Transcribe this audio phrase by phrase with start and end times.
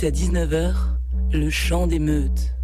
[0.00, 0.72] 18 à 19h,
[1.32, 2.54] le chant des meutes.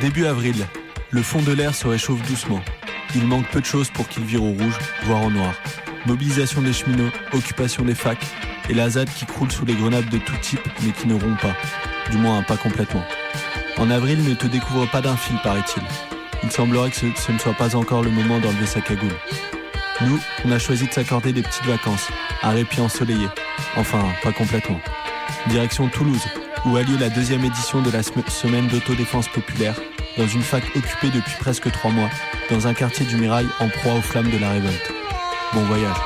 [0.00, 0.54] Début avril,
[1.10, 2.60] le fond de l'air se réchauffe doucement.
[3.16, 5.54] Il manque peu de choses pour qu'il vire au rouge, voire au noir.
[6.06, 8.24] Mobilisation des cheminots, occupation des facs,
[8.68, 11.40] et la ZAD qui croule sous les grenades de tout type mais qui ne rompt
[11.40, 11.56] pas.
[12.10, 13.04] Du moins pas complètement.
[13.78, 15.82] En avril ne te découvre pas d'un fil, paraît-il.
[16.42, 19.14] Il semblerait que ce, ne soit pas encore le moment d'enlever sa cagoule.
[20.00, 22.08] Nous, on a choisi de s'accorder des petites vacances,
[22.42, 23.26] un répit ensoleillé.
[23.76, 24.80] Enfin, pas complètement.
[25.48, 26.24] Direction Toulouse,
[26.64, 29.74] où a lieu la deuxième édition de la semaine d'autodéfense populaire,
[30.16, 32.10] dans une fac occupée depuis presque trois mois,
[32.50, 34.92] dans un quartier du Mirail en proie aux flammes de la révolte.
[35.52, 35.96] Bon voyage.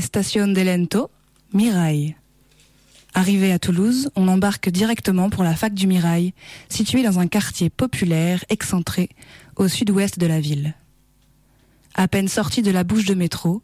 [0.00, 1.10] Station de Lento,
[1.52, 2.16] Mirail.
[3.14, 6.32] Arrivé à Toulouse, on embarque directement pour la fac du Mirail,
[6.68, 9.10] située dans un quartier populaire excentré
[9.56, 10.74] au sud-ouest de la ville.
[11.94, 13.62] À peine sorti de la bouche de métro,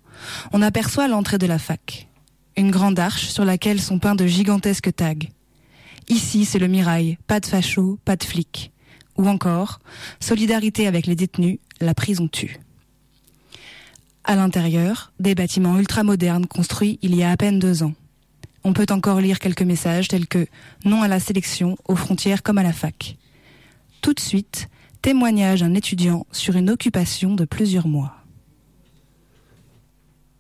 [0.53, 2.09] on aperçoit l'entrée de la fac.
[2.57, 5.15] Une grande arche sur laquelle sont peints de gigantesques tags.
[6.09, 8.73] Ici, c'est le Mirail, pas de facho, pas de flics.
[9.17, 9.81] Ou encore,
[10.21, 12.59] solidarité avec les détenus, la prison tue.
[14.29, 17.95] À l'intérieur, des bâtiments ultramodernes construits il y a à peine deux ans.
[18.65, 20.49] On peut encore lire quelques messages tels que
[20.85, 23.17] non à la sélection, aux frontières comme à la fac.
[24.03, 24.69] Tout de suite,
[25.01, 28.17] témoignage d'un étudiant sur une occupation de plusieurs mois.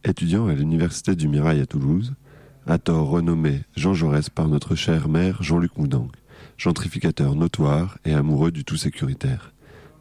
[0.02, 2.14] Étudiant à l'université du Mirail à Toulouse,
[2.66, 6.08] à tort renommé Jean Jaurès par notre cher maire Jean-Luc Moudang,
[6.56, 9.52] gentrificateur notoire et amoureux du tout sécuritaire.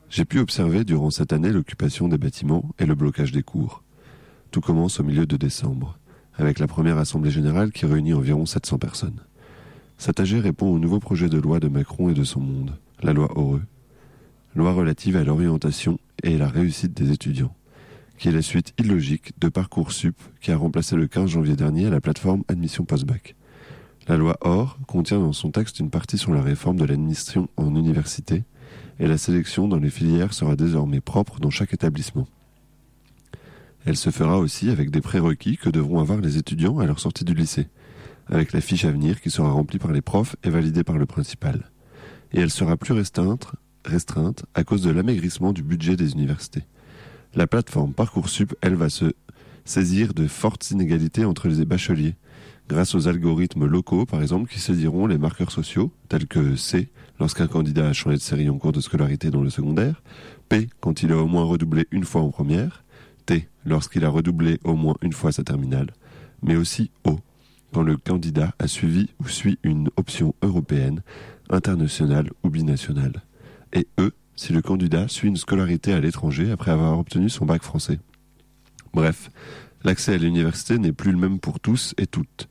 [0.09, 3.83] J'ai pu observer durant cette année l'occupation des bâtiments et le blocage des cours.
[4.51, 5.97] Tout commence au milieu de décembre,
[6.35, 9.21] avec la première Assemblée générale qui réunit environ 700 personnes.
[9.97, 13.29] Cet répond au nouveau projet de loi de Macron et de son monde, la loi
[13.35, 13.63] Heureux,
[14.55, 17.55] loi relative à l'orientation et la réussite des étudiants,
[18.17, 22.01] qui est la suite illogique de Parcoursup qui a remplacé le 15 janvier dernier la
[22.01, 23.35] plateforme Admission Postbac.
[24.07, 27.75] La loi OR contient dans son texte une partie sur la réforme de l'admission en
[27.75, 28.43] université,
[28.99, 32.27] et la sélection dans les filières sera désormais propre dans chaque établissement.
[33.85, 37.23] Elle se fera aussi avec des prérequis que devront avoir les étudiants à leur sortie
[37.23, 37.67] du lycée,
[38.27, 41.05] avec la fiche à venir qui sera remplie par les profs et validée par le
[41.05, 41.69] principal.
[42.33, 46.63] Et elle sera plus restreinte, à cause de l'amaigrissement du budget des universités.
[47.35, 49.13] La plateforme Parcoursup, elle, va se
[49.65, 52.15] saisir de fortes inégalités entre les bacheliers,
[52.67, 56.89] grâce aux algorithmes locaux, par exemple, qui saisiront les marqueurs sociaux, tels que C,
[57.19, 60.01] lorsqu'un candidat a changé de série en cours de scolarité dans le secondaire,
[60.49, 62.83] P, quand il a au moins redoublé une fois en première,
[63.25, 65.91] T, lorsqu'il a redoublé au moins une fois sa terminale,
[66.43, 67.19] mais aussi O,
[67.73, 71.01] quand le candidat a suivi ou suit une option européenne,
[71.49, 73.23] internationale ou binationale,
[73.73, 77.63] et E, si le candidat suit une scolarité à l'étranger après avoir obtenu son bac
[77.63, 77.99] français.
[78.93, 79.29] Bref,
[79.85, 82.49] L'accès à l'université n'est plus le même pour tous et toutes.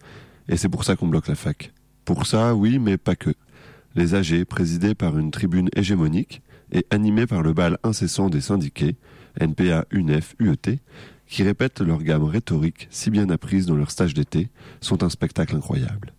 [0.48, 1.72] Et c'est pour ça qu'on bloque la fac.
[2.04, 3.30] Pour ça, oui, mais pas que.
[3.96, 8.96] Les AG, présidés par une tribune hégémonique et animés par le bal incessant des syndiqués,
[9.40, 10.80] NPA, UNEF, UET,
[11.28, 14.48] qui répètent leur gamme rhétorique si bien apprise dans leur stage d'été,
[14.80, 16.12] sont un spectacle incroyable.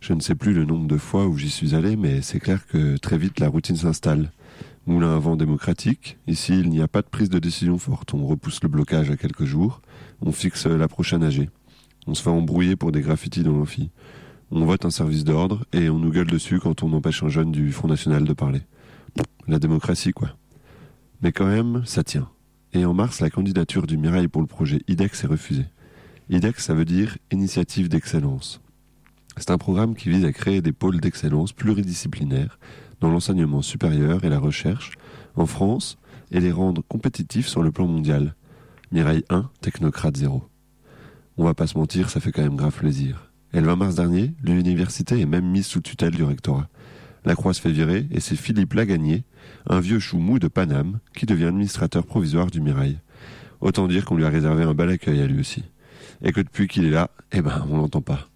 [0.00, 2.66] Je ne sais plus le nombre de fois où j'y suis allé, mais c'est clair
[2.66, 4.32] que très vite la routine s'installe.
[4.86, 8.26] Moulin à vent démocratique, ici il n'y a pas de prise de décision forte, on
[8.26, 9.80] repousse le blocage à quelques jours,
[10.20, 11.48] on fixe la prochaine AG.
[12.08, 13.90] On se fait embrouiller pour des graffitis dans l'amphi.
[14.54, 17.52] On vote un service d'ordre et on nous gueule dessus quand on empêche un jeune
[17.52, 18.60] du Front National de parler.
[19.48, 20.28] La démocratie, quoi.
[21.22, 22.28] Mais quand même, ça tient.
[22.74, 25.64] Et en mars, la candidature du Mirail pour le projet IDEX est refusée.
[26.28, 28.60] IDEX, ça veut dire Initiative d'excellence.
[29.38, 32.58] C'est un programme qui vise à créer des pôles d'excellence pluridisciplinaires
[33.00, 34.92] dans l'enseignement supérieur et la recherche
[35.34, 35.96] en France
[36.30, 38.34] et les rendre compétitifs sur le plan mondial.
[38.90, 40.46] Mireille 1, Technocrate 0.
[41.38, 43.31] On va pas se mentir, ça fait quand même grave plaisir.
[43.54, 46.68] Et le 20 mars dernier, l'université est même mise sous tutelle du rectorat.
[47.24, 49.24] La croix se fait virer et c'est Philippe Lagagné,
[49.66, 52.98] un vieux chou mou de Paname, qui devient administrateur provisoire du Mirail.
[53.60, 55.64] Autant dire qu'on lui a réservé un bel accueil à lui aussi.
[56.22, 58.28] Et que depuis qu'il est là, eh ben, on l'entend pas.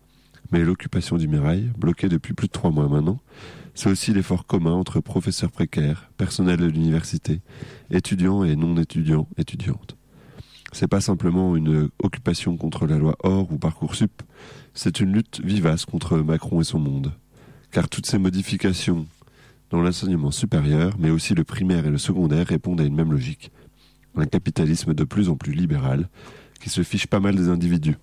[0.53, 3.19] Mais l'occupation du Mirail, bloquée depuis plus de trois mois maintenant,
[3.75, 7.41] c'est aussi l'effort commun entre professeurs précaires, personnel de l'université,
[7.91, 9.97] étudiants et non étudiants, étudiantes.
[10.73, 14.23] C'est pas simplement une occupation contre la loi Or ou Parcoursup,
[14.75, 17.13] c'est une lutte vivace contre Macron et son monde.
[17.71, 19.07] Car toutes ces modifications
[19.71, 23.51] dans l'enseignement supérieur, mais aussi le primaire et le secondaire répondent à une même logique.
[24.17, 26.09] Un capitalisme de plus en plus libéral,
[26.61, 27.97] qui se fiche pas mal des individus,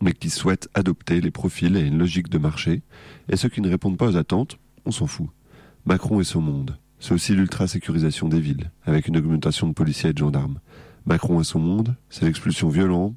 [0.00, 2.82] mais qui souhaite adopter les profils et une logique de marché,
[3.28, 5.28] et ceux qui ne répondent pas aux attentes, on s'en fout.
[5.84, 6.78] Macron et son monde.
[7.00, 10.60] C'est aussi l'ultra-sécurisation des villes, avec une augmentation de policiers et de gendarmes.
[11.06, 13.16] Macron et son monde, c'est l'expulsion violente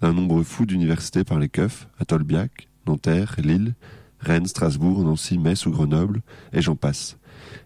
[0.00, 3.74] d'un nombre fou d'universités par les keufs, à Tolbiac, Nanterre, Lille,
[4.20, 6.22] Rennes, Strasbourg, Nancy, Metz ou Grenoble,
[6.52, 7.18] et j'en passe.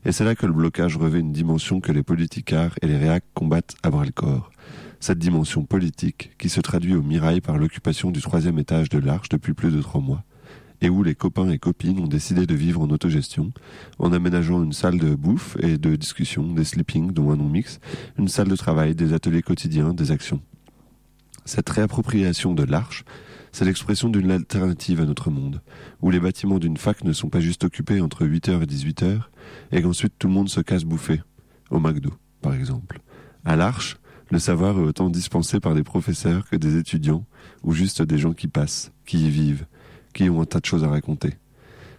[0.05, 3.25] Et c'est là que le blocage revêt une dimension que les politicards et les réacs
[3.35, 4.51] combattent à bras le corps.
[5.01, 9.29] Cette dimension politique qui se traduit au mirail par l'occupation du troisième étage de l'Arche
[9.29, 10.25] depuis plus de trois mois,
[10.81, 13.53] et où les copains et copines ont décidé de vivre en autogestion,
[13.99, 17.81] en aménageant une salle de bouffe et de discussion, des sleeping dont un nom mix,
[18.19, 20.41] une salle de travail, des ateliers quotidiens, des actions.
[21.45, 23.05] Cette réappropriation de l'Arche
[23.53, 25.61] c'est l'expression d'une alternative à notre monde,
[26.01, 29.21] où les bâtiments d'une fac ne sont pas juste occupés entre 8h et 18h,
[29.73, 31.21] et qu'ensuite tout le monde se casse bouffer,
[31.71, 32.11] au McDo,
[32.41, 33.01] par exemple.
[33.45, 33.99] À l'Arche,
[34.31, 37.27] le savoir est autant dispensé par des professeurs que des étudiants,
[37.63, 39.67] ou juste des gens qui passent, qui y vivent,
[40.15, 41.35] qui ont un tas de choses à raconter.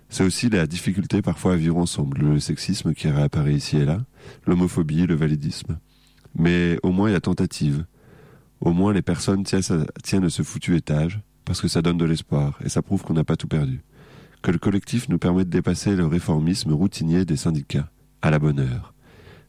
[0.10, 4.00] C'est aussi la difficulté parfois à vivre ensemble, le sexisme qui réapparaît ici et là,
[4.48, 5.78] l'homophobie, le validisme.
[6.36, 7.86] Mais au moins il y a tentative.
[8.64, 12.58] Au moins les personnes tiennent à ce foutu étage, parce que ça donne de l'espoir
[12.64, 13.82] et ça prouve qu'on n'a pas tout perdu.
[14.42, 17.90] Que le collectif nous permet de dépasser le réformisme routinier des syndicats,
[18.22, 18.94] à la bonne heure.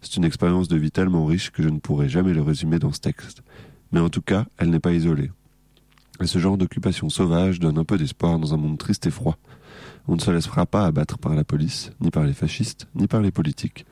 [0.01, 2.91] C'est une expérience de vie tellement riche que je ne pourrai jamais le résumer dans
[2.91, 3.45] ce texte.
[3.93, 5.31] Mais en tout cas, elle n'est pas isolée.
[6.21, 9.39] Et ce genre d'occupation sauvage donne un peu d'espoir dans un monde triste et froid.
[10.09, 13.21] On ne se laissera pas abattre par la police, ni par les fascistes, ni par
[13.21, 13.87] les politiques.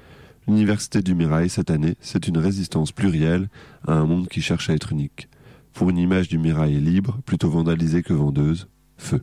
[0.49, 3.49] L'université du Mirail, cette année, c'est une résistance plurielle
[3.87, 5.29] à un monde qui cherche à être unique.
[5.73, 9.23] Pour une image du Mirail libre, plutôt vandalisée que vendeuse, feu.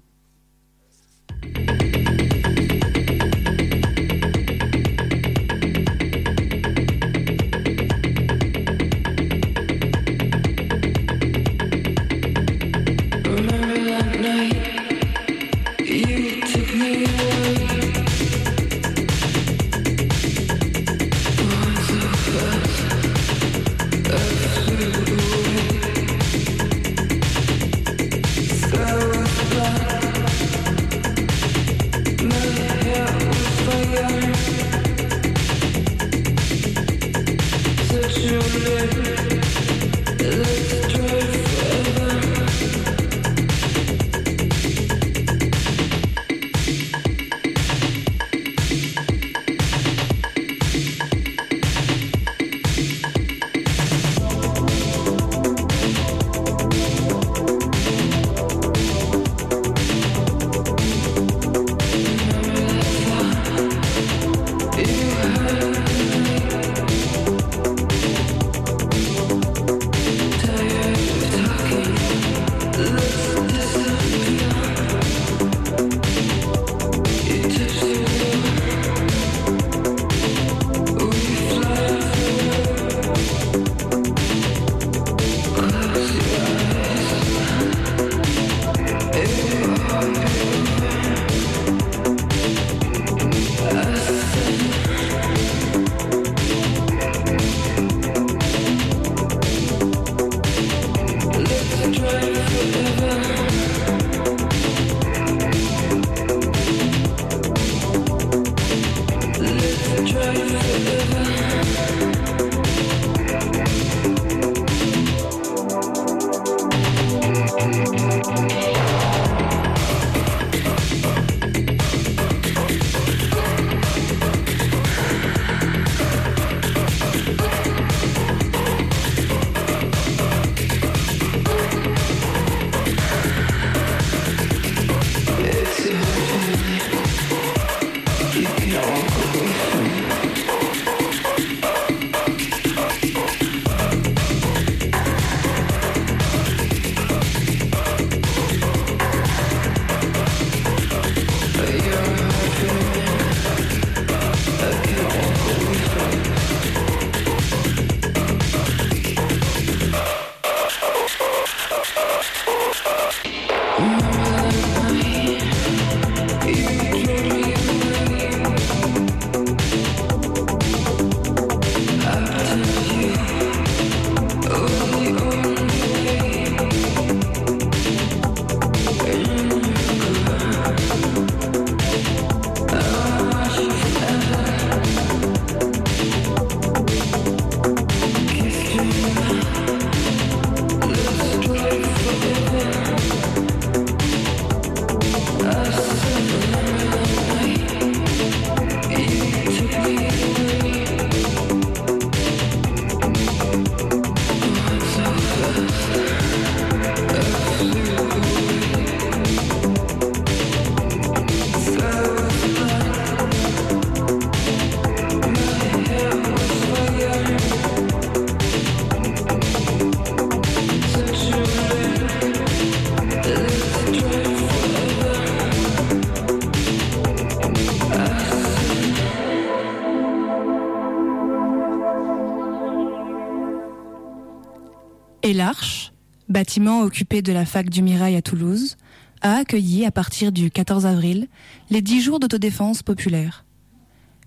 [236.39, 238.77] Bâtiment occupé de la fac du Mirail à Toulouse,
[239.21, 241.27] a accueilli à partir du 14 avril
[241.69, 243.43] les 10 jours d'autodéfense populaire.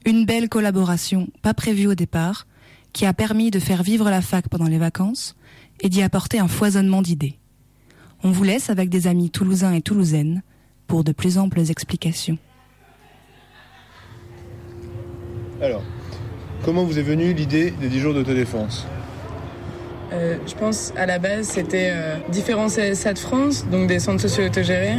[0.04, 2.47] Une belle collaboration, pas prévue au départ,
[2.92, 5.37] qui a permis de faire vivre la fac pendant les vacances
[5.81, 7.38] et d'y apporter un foisonnement d'idées.
[8.23, 10.42] On vous laisse avec des amis toulousains et toulousaines
[10.87, 12.37] pour de plus amples explications.
[15.62, 15.83] Alors,
[16.62, 18.87] comment vous est venue l'idée des 10 jours d'autodéfense?
[20.12, 24.21] Euh, je pense à la base c'était euh, différents CSA de France, donc des centres
[24.21, 24.99] sociaux autogérés,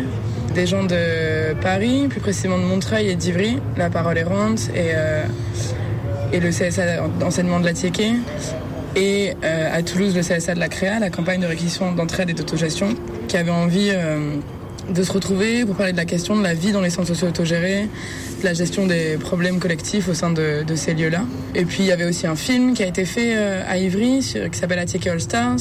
[0.55, 4.91] des gens de Paris, plus précisément de Montreuil et d'Ivry, la parole est ronde, et,
[4.95, 5.23] euh,
[6.31, 8.13] et le CSA d'enseignement de la Tiéké,
[8.95, 12.89] et à Toulouse le CSA de la Créa, la campagne de réquisition d'entraide et d'autogestion,
[13.27, 13.91] qui avait envie
[14.89, 17.27] de se retrouver pour parler de la question de la vie dans les centres sociaux
[17.27, 17.87] autogérés,
[18.39, 21.23] de la gestion des problèmes collectifs au sein de, de ces lieux-là.
[21.55, 24.21] Et puis il y avait aussi un film qui a été fait euh, à Ivry
[24.21, 25.57] sur- qui s'appelle Atieke All Stars.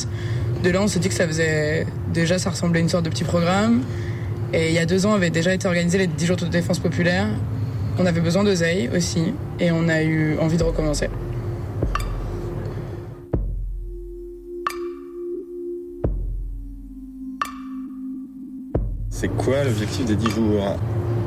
[0.64, 3.10] De là, on s'est dit que ça faisait déjà, ça ressemblait à une sorte de
[3.10, 3.82] petit programme.
[4.52, 6.78] Et il y a deux ans, avaient déjà été organisés les 10 jours de défense
[6.78, 7.26] populaire.
[7.98, 11.08] On avait besoin ZEI aussi, et on a eu envie de recommencer.
[19.22, 20.76] C'est quoi l'objectif des 10 jours?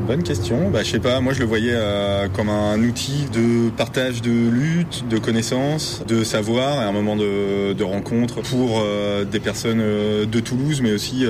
[0.06, 0.70] Bonne question.
[0.70, 4.50] Bah, je sais pas, moi je le voyais euh, comme un outil de partage de
[4.50, 10.25] lutte, de connaissances, de savoir, et un moment de, rencontre pour euh, des personnes euh,
[10.25, 11.25] de Toulouse, mais aussi,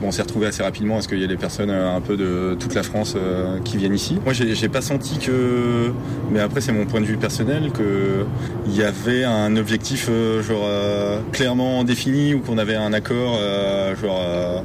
[0.00, 2.56] bon, on s'est retrouvé assez rapidement parce qu'il y a des personnes un peu de
[2.60, 3.16] toute la France
[3.64, 4.20] qui viennent ici.
[4.24, 5.90] Moi j'ai pas senti que,
[6.30, 8.24] mais après c'est mon point de vue personnel, que
[8.68, 10.08] il y avait un objectif
[10.46, 10.68] genre
[11.32, 13.40] clairement défini ou qu'on avait un accord
[14.00, 14.62] genre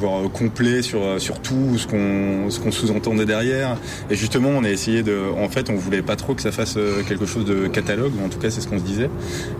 [0.00, 3.76] genre euh, complet sur euh, sur tout ce qu'on ce qu'on sous-entendait derrière.
[4.10, 6.76] Et justement on a essayé de en fait on voulait pas trop que ça fasse
[6.76, 9.10] euh, quelque chose de catalogue ou en tout cas c'est ce qu'on se disait.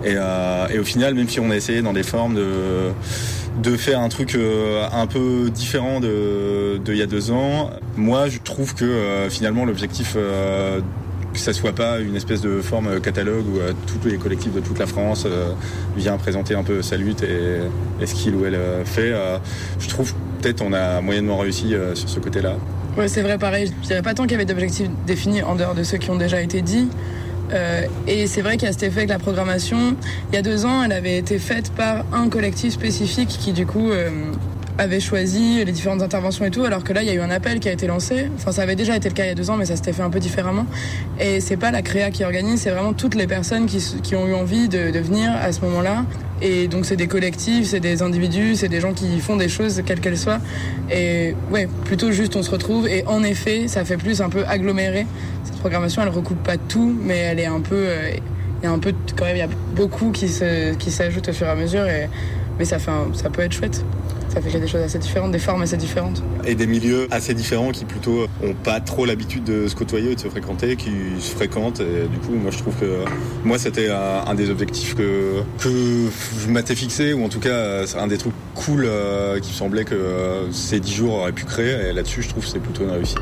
[0.04, 0.14] Et,
[0.74, 2.90] et au final même si on a essayé dans des formes de
[3.62, 4.36] de faire un truc
[4.92, 9.64] un peu différent de de il y a deux ans moi je trouve que finalement
[9.64, 10.16] l'objectif
[11.36, 14.52] que ça soit pas une espèce de forme euh, catalogue où euh, tous les collectifs
[14.52, 15.52] de toute la France euh,
[15.96, 19.12] vient présenter un peu sa lutte et, ce qu'il ou elle fait.
[19.78, 22.56] je trouve peut-être on a moyennement réussi sur ce côté-là.
[22.96, 23.72] Ouais, c'est vrai, pareil.
[23.82, 26.16] Je dirais pas tant qu'il y avait d'objectifs définis en dehors de ceux qui ont
[26.16, 26.88] déjà été dits.
[28.06, 29.96] Et c'est vrai a cet effet que la programmation,
[30.30, 33.66] il y a deux ans, elle avait été faite par un collectif spécifique qui, du
[33.66, 33.90] coup,
[34.78, 37.30] avait choisi les différentes interventions et tout, alors que là, il y a eu un
[37.30, 38.28] appel qui a été lancé.
[38.36, 39.92] Enfin, ça avait déjà été le cas il y a deux ans, mais ça s'était
[39.94, 40.66] fait un peu différemment.
[41.18, 44.26] Et c'est pas la créa qui organise, c'est vraiment toutes les personnes qui, qui ont
[44.26, 46.04] eu envie de, de venir à ce moment-là.
[46.42, 49.82] Et donc, c'est des collectifs, c'est des individus, c'est des gens qui font des choses,
[49.86, 50.40] quelles qu'elles soient.
[50.92, 52.86] Et ouais, plutôt juste on se retrouve.
[52.86, 55.06] Et en effet, ça fait plus un peu aggloméré.
[55.44, 57.74] Cette programmation, elle recoupe pas tout, mais elle est un peu.
[57.76, 58.10] euh,
[58.62, 61.28] Il y a un peu, quand même, il y a beaucoup qui se, qui s'ajoutent
[61.28, 61.86] au fur et à mesure.
[61.86, 62.08] Et,
[62.58, 63.82] mais ça, fait un- ça peut être chouette.
[64.36, 66.22] Ça fait des choses assez différentes, des formes assez différentes.
[66.44, 70.20] Et des milieux assez différents qui plutôt ont pas trop l'habitude de se côtoyer, de
[70.20, 70.90] se fréquenter, qui
[71.20, 71.80] se fréquentent.
[71.80, 73.02] Et du coup, moi je trouve que
[73.44, 78.06] moi c'était un, des objectifs que, que je m'étais fixé, ou en tout cas un
[78.08, 81.88] des trucs cool euh, qui me semblait que euh, ces 10 jours auraient pu créer.
[81.88, 83.20] Et là-dessus, je trouve que c'est plutôt une réussite.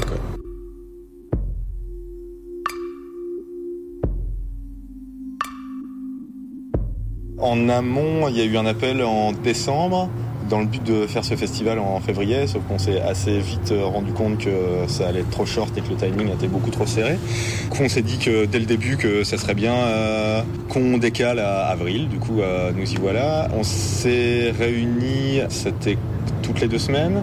[7.38, 10.11] En amont, il y a eu un appel en décembre
[10.48, 13.84] dans le but de faire ce festival en février, sauf qu'on s'est assez vite euh,
[13.84, 14.50] rendu compte que
[14.88, 17.18] ça allait être trop short et que le timing était beaucoup trop serré.
[17.62, 20.98] Du coup, on s'est dit que dès le début que ça serait bien euh, qu'on
[20.98, 22.08] décale à avril.
[22.08, 23.48] Du coup, euh, nous y voilà.
[23.56, 25.98] On s'est réunis, c'était
[26.44, 27.22] toutes les deux semaines,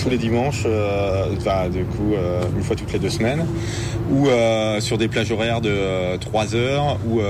[0.00, 3.44] tous les dimanches, euh, enfin du coup euh, une fois toutes les deux semaines,
[4.10, 7.20] ou euh, sur des plages horaires de euh, 3 heures, où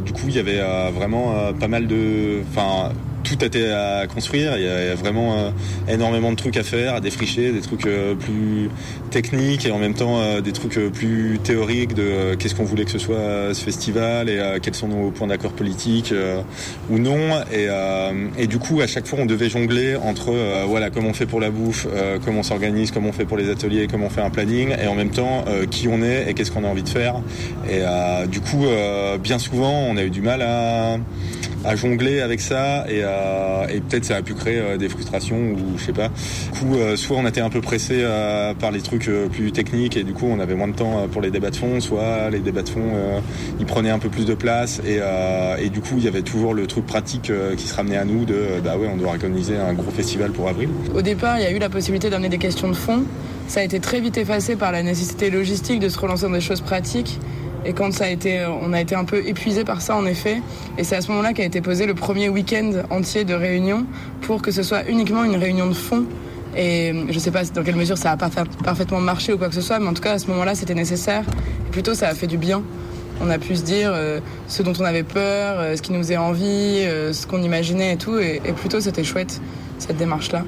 [0.00, 2.90] du coup il y avait vraiment pas mal de, enfin
[3.24, 5.50] tout était à construire, il y a vraiment euh,
[5.88, 8.68] énormément de trucs à faire, à défricher, des trucs euh, plus
[9.10, 12.90] techniques et en même temps euh, des trucs plus théoriques de qu'est-ce qu'on voulait que
[12.90, 16.12] ce soit ce festival et quels sont nos points d'accord politiques
[16.90, 17.42] ou non.
[17.52, 20.34] Et, du coup, à chaque fois, on devait jongler entre
[20.66, 21.86] voilà comment on fait pour la bouffe,
[22.24, 24.86] comment on s'organise, comment on fait pour les ateliers, comment on fait un planning, et
[24.86, 27.16] en même temps qui on est et qu'est-ce qu'on a envie de faire.
[27.70, 27.82] Et
[28.28, 28.66] du coup,
[29.22, 30.98] bien souvent, on a eu du mal à
[31.64, 33.02] à jongler avec ça et,
[33.88, 36.08] peut-être ça a pu créer des frustrations ou je sais pas.
[36.52, 38.04] Du coup, soit on était un peu pressé
[38.60, 41.30] par les trucs plus techniques et du coup on avait moins de temps pour les
[41.30, 43.22] débats de fond, soit les débats de fond
[43.58, 45.00] ils prenaient un peu plus de place et,
[45.62, 48.24] et du coup il y avait toujours le truc pratique qui se ramenait à nous
[48.24, 50.68] de bah ouais on doit organiser un gros festival pour avril.
[50.94, 53.04] Au départ il y a eu la possibilité d'amener des questions de fond.
[53.46, 56.40] Ça a été très vite effacé par la nécessité logistique de se relancer dans des
[56.40, 57.18] choses pratiques.
[57.64, 60.42] Et quand ça a été, on a été un peu épuisé par ça en effet.
[60.78, 63.86] Et c'est à ce moment-là qu'a été posé le premier week-end entier de réunion
[64.22, 66.04] pour que ce soit uniquement une réunion de fond.
[66.56, 69.60] Et je sais pas dans quelle mesure ça a parfaitement marché ou quoi que ce
[69.60, 71.24] soit, mais en tout cas à ce moment-là c'était nécessaire.
[71.66, 72.62] Et plutôt ça a fait du bien.
[73.20, 75.98] On a pu se dire euh, ce dont on avait peur, euh, ce qui nous
[75.98, 78.18] faisait envie, euh, ce qu'on imaginait et tout.
[78.18, 79.40] et plutôt c'était chouette
[79.78, 80.44] cette démarche-là.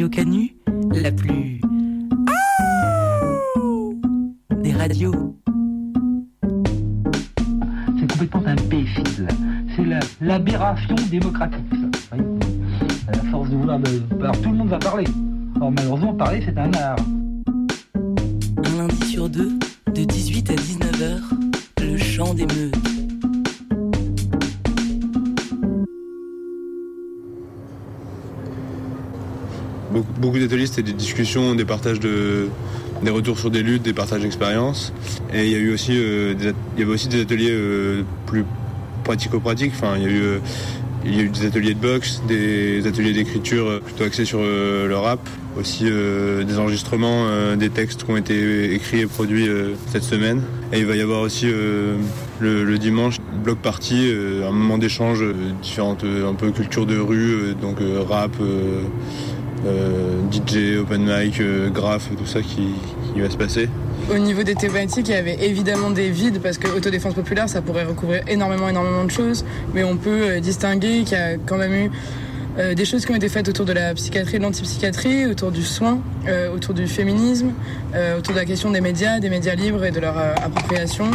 [0.00, 0.56] Radio Canu,
[0.94, 1.60] la plus
[4.62, 5.36] des radios.
[7.98, 9.28] C'est complètement imbécile.
[9.76, 9.84] C'est
[10.22, 11.66] l'aberration démocratique,
[12.10, 12.16] ça.
[13.08, 13.78] À la force de vouloir.
[14.22, 15.04] Alors tout le monde va parler.
[15.56, 16.96] Alors malheureusement, parler, c'est un art.
[17.94, 19.52] Un lundi sur deux,
[19.94, 21.20] de 18 à 19h,
[21.82, 22.99] le chant des meutes.
[29.90, 32.48] Beaucoup, d'ateliers, c'était des discussions, des partages de,
[33.02, 34.92] des retours sur des luttes, des partages d'expériences.
[35.32, 36.34] Et il y a eu aussi, euh,
[36.76, 38.44] il y avait aussi des ateliers euh, plus
[39.04, 39.72] pratico-pratiques.
[39.74, 40.38] Enfin, il y a eu, euh,
[41.04, 44.94] il y a eu des ateliers de boxe, des ateliers d'écriture plutôt axés sur le
[44.94, 45.20] rap,
[45.58, 47.24] aussi des enregistrements,
[47.56, 49.48] des textes qui ont été écrits et produits
[49.90, 50.42] cette semaine.
[50.74, 54.12] Et il va y avoir aussi le, le, dimanche bloc party,
[54.46, 55.24] un moment d'échange,
[55.62, 58.32] différentes un peu cultures de rue, donc rap.
[59.66, 62.72] Euh, DJ, open mic, euh, graph, tout ça qui,
[63.16, 63.68] va se passer.
[64.10, 67.60] Au niveau des thématiques, il y avait évidemment des vides parce que autodéfense populaire, ça
[67.60, 69.44] pourrait recouvrir énormément, énormément de choses,
[69.74, 71.90] mais on peut euh, distinguer qu'il y a quand même eu
[72.74, 76.00] des choses qui ont été faites autour de la psychiatrie de l'antipsychiatrie, autour du soin,
[76.52, 77.52] autour du féminisme,
[78.18, 81.06] autour de la question des médias, des médias libres et de leur appropriation.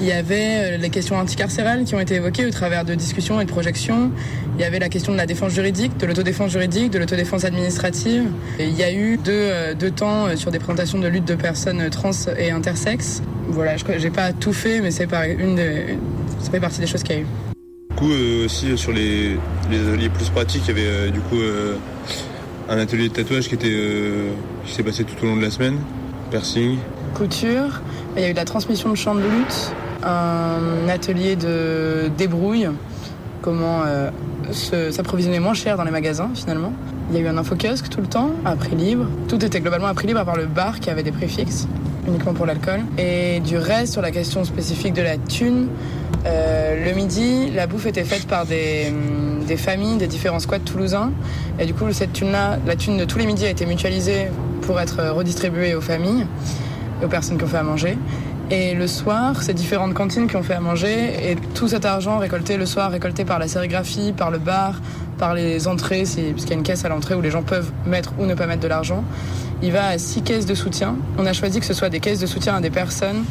[0.00, 3.44] Il y avait les questions anticarcérales qui ont été évoquées au travers de discussions et
[3.44, 4.10] de projections.
[4.56, 8.24] Il y avait la question de la défense juridique, de l'autodéfense juridique, de l'autodéfense administrative.
[8.58, 11.34] il y a eu deux, euh, deux temps euh, sur des présentations de lutte de
[11.34, 13.22] personnes trans et intersexes.
[13.48, 15.60] Voilà, je n'ai pas tout fait, mais c'est une
[16.40, 17.26] ça fait partie des choses qu'il y a eu.
[17.90, 19.36] Du coup, euh, aussi sur les,
[19.70, 21.38] les, ateliers plus pratiques, il y avait du coup
[22.68, 23.76] un atelier de tatouage qui était
[24.66, 25.78] qui s'est passé tout au long de la semaine,
[26.30, 26.78] piercing,
[27.14, 27.80] couture.
[28.16, 29.72] Il y a eu de la transmission de chants de lutte,
[30.04, 32.68] un atelier de débrouille,
[33.42, 33.82] comment
[34.52, 36.72] s'approvisionner moins cher dans les magasins finalement.
[37.10, 39.06] Il y a eu un infokiosque tout le temps, à prix libre.
[39.28, 41.68] Tout était globalement à prix libre à part le bar qui avait des prix fixes,
[42.06, 42.80] uniquement pour l'alcool.
[42.98, 45.68] Et du reste, sur la question spécifique de la thune,
[46.26, 50.58] euh, le midi, la bouffe était faite par des, hum, des, familles des différents squats
[50.58, 51.12] toulousains.
[51.58, 54.28] Et du coup, cette thune-là, la thune de tous les midis a été mutualisée
[54.62, 56.26] pour être redistribuée aux familles
[57.04, 57.98] aux personnes qui ont fait à manger.
[58.50, 62.18] Et le soir, c'est différentes cantines qui ont fait à manger et tout cet argent
[62.18, 64.80] récolté le soir, récolté par la sérigraphie, par le bar,
[65.18, 68.12] par les entrées, puisqu'il y a une caisse à l'entrée où les gens peuvent mettre
[68.18, 69.02] ou ne pas mettre de l'argent,
[69.62, 70.96] il va à six caisses de soutien.
[71.16, 73.24] On a choisi que ce soit des caisses de soutien à des personnes.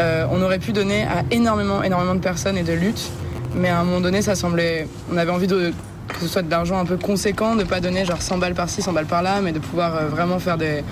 [0.00, 3.10] Euh, on aurait pu donner à énormément, énormément de personnes et de luttes,
[3.54, 4.88] mais à un moment donné, ça semblait.
[5.12, 5.72] On avait envie de
[6.08, 8.82] que ce soit de l'argent un peu conséquent, de pas donner genre 100 balles par-ci,
[8.82, 10.82] 100 balles par-là, mais de pouvoir euh, vraiment faire des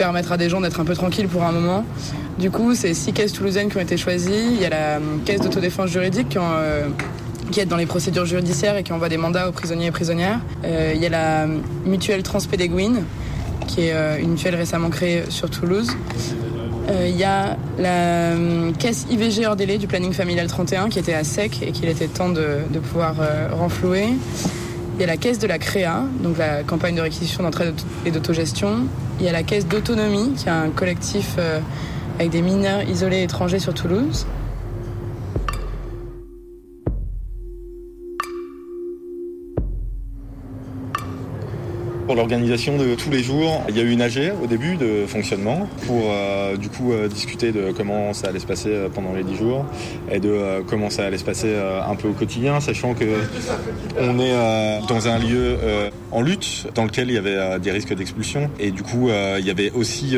[0.00, 1.84] permettre à des gens d'être un peu tranquilles pour un moment.
[2.38, 4.54] Du coup, c'est six caisses toulousaines qui ont été choisies.
[4.54, 6.88] Il y a la caisse d'autodéfense juridique qui, euh,
[7.50, 10.40] qui, est dans les procédures judiciaires et qui envoie des mandats aux prisonniers et prisonnières.
[10.64, 11.46] Euh, il y a la
[11.84, 13.04] mutuelle Transpédéguine,
[13.66, 15.90] qui est euh, une mutuelle récemment créée sur Toulouse.
[17.04, 18.32] Il y a la
[18.80, 22.08] caisse IVG hors délai du planning familial 31 qui était à sec et qu'il était
[22.08, 23.14] temps de pouvoir
[23.52, 24.08] renflouer.
[25.00, 27.72] Il y a la caisse de la CREA, donc la campagne de réquisition d'entraide
[28.04, 28.84] et d'autogestion.
[29.18, 31.38] Il y a la caisse d'autonomie, qui est un collectif
[32.18, 34.26] avec des mineurs isolés étrangers sur Toulouse.
[42.10, 45.06] Pour l'organisation de tous les jours, il y a eu une AG au début de
[45.06, 49.12] fonctionnement pour euh, du coup euh, discuter de comment ça allait se passer euh, pendant
[49.12, 49.64] les 10 jours
[50.10, 53.04] et de comment ça allait se passer un peu au quotidien, sachant que
[54.00, 54.34] on est
[54.88, 55.56] dans un lieu
[56.12, 58.50] en lutte, dans lequel il y avait des risques d'expulsion.
[58.58, 60.16] Et du coup, il y avait aussi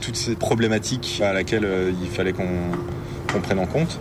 [0.00, 1.66] toutes ces problématiques à laquelle
[2.02, 2.46] il fallait qu'on
[3.40, 3.98] prenne en compte.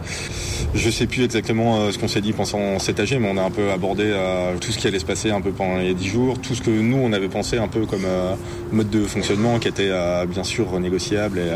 [0.73, 3.43] Je sais plus exactement euh, ce qu'on s'est dit pendant cet AG, mais on a
[3.43, 6.07] un peu abordé euh, tout ce qui allait se passer un peu pendant les dix
[6.07, 8.33] jours, tout ce que nous on avait pensé un peu comme euh,
[8.71, 9.91] mode de fonctionnement qui était
[10.27, 11.51] bien sûr renégociable et,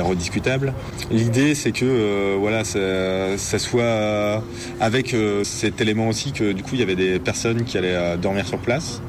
[0.00, 0.72] rediscutable.
[1.10, 4.42] L'idée c'est que voilà ça, soit
[4.80, 5.14] avec
[5.44, 8.58] cet élément aussi que du coup il y avait des personnes qui allaient dormir sur
[8.58, 9.00] place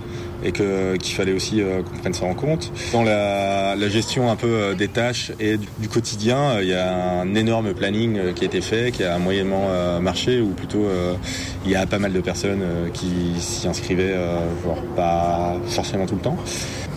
[0.44, 2.72] et qu'il fallait aussi euh, qu'on prenne ça en compte.
[2.92, 7.22] Dans la, gestion un peu euh, des tâches et du, quotidien, euh, il y a
[7.22, 9.70] un énorme planning qui a été fait, qui a moyennement
[10.02, 10.88] marché, ou plutôt
[11.66, 12.62] il y a pas mal de personnes
[12.94, 14.16] qui s'y inscrivaient,
[14.64, 16.38] voire pas forcément tout le temps.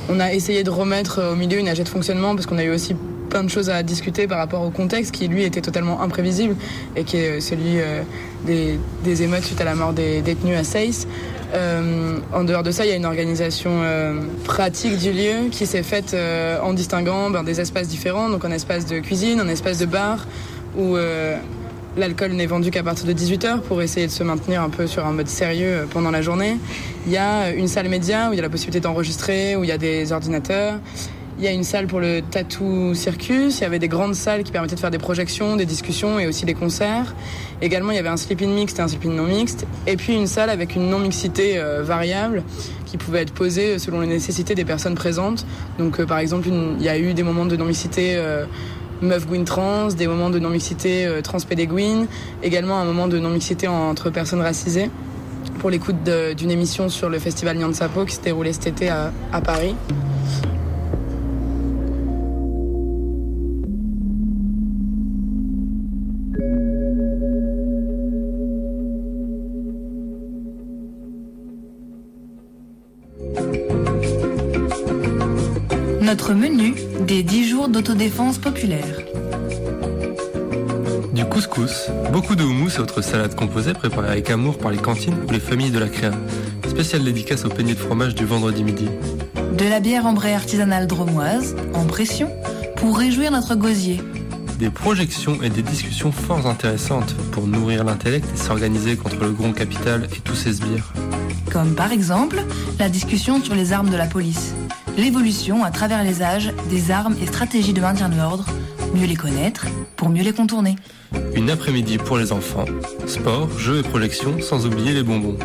[0.08, 2.70] On a essayé de remettre au milieu une AG de fonctionnement parce qu'on a eu
[2.70, 2.94] aussi
[3.36, 6.56] plein de choses à discuter par rapport au contexte qui lui était totalement imprévisible
[6.96, 7.76] et qui est celui
[8.46, 11.06] des, des, émeutes suite à la mort des détenus à Seyss.
[11.54, 15.66] Euh, en dehors de ça, il y a une organisation euh, pratique du lieu qui
[15.66, 19.48] s'est faite euh, en distinguant ben, des espaces différents, donc un espace de cuisine, un
[19.48, 20.26] espace de bar,
[20.76, 20.96] où
[21.96, 25.06] l'alcool n'est vendu qu'à partir de 18h pour essayer de se maintenir un peu sur
[25.06, 26.58] un mode sérieux pendant la journée.
[27.06, 29.68] Il y a une salle média où il y a la possibilité d'enregistrer, où il
[29.68, 30.74] y a des ordinateurs.
[31.38, 33.58] Il y a une salle pour le tattoo circus.
[33.58, 36.26] Il y avait des grandes salles qui permettaient de faire des projections, des discussions et
[36.26, 37.14] aussi des concerts.
[37.60, 39.66] Également, il y avait un sleeping mixte et un sleeping non mixte.
[39.86, 42.42] Et puis une salle avec une non-mixité euh, variable
[42.86, 45.44] qui pouvait être posée selon les nécessités des personnes présentes.
[45.78, 48.46] Donc, euh, par exemple, il y a eu des moments de non-mixité euh,
[49.02, 52.06] meuf gwyn trans, des moments de non-mixité trans pédéguine,
[52.42, 54.90] également un moment de non-mixité entre personnes racisées
[55.58, 55.96] pour l'écoute
[56.36, 59.74] d'une émission sur le festival Nyan Sapo qui s'est déroulé cet été à Paris.
[78.06, 78.98] D'autodéfense populaire.
[81.12, 85.16] Du couscous, beaucoup de houmous et autres salades composées préparées avec amour par les cantines
[85.26, 86.12] ou les familles de la créa.
[86.68, 88.88] Spéciale dédicace au peigné de fromage du vendredi midi.
[89.58, 92.30] De la bière ambrée artisanale dromoise, en pression,
[92.76, 94.00] pour réjouir notre gosier.
[94.58, 99.52] Des projections et des discussions fort intéressantes pour nourrir l'intellect et s'organiser contre le grand
[99.52, 100.92] capital et tous ses sbires.
[101.50, 102.42] Comme par exemple
[102.78, 104.54] la discussion sur les armes de la police
[104.96, 108.46] l'évolution à travers les âges des armes et stratégies de maintien de l'ordre,
[108.94, 110.76] mieux les connaître pour mieux les contourner.
[111.34, 112.64] Une après-midi pour les enfants,
[113.06, 115.36] sport, jeux et projections sans oublier les bonbons.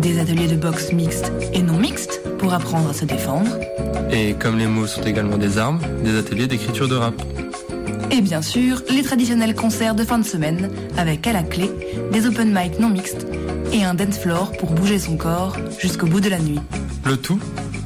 [0.00, 3.58] Des ateliers de boxe mixtes et non mixtes pour apprendre à se défendre.
[4.10, 7.14] Et comme les mots sont également des armes, des ateliers d'écriture de rap.
[8.10, 11.70] Et bien sûr, les traditionnels concerts de fin de semaine avec à la clé
[12.12, 13.26] des open mic non mixtes
[13.72, 16.60] et un dance floor pour bouger son corps jusqu'au bout de la nuit.
[17.04, 17.40] Le tout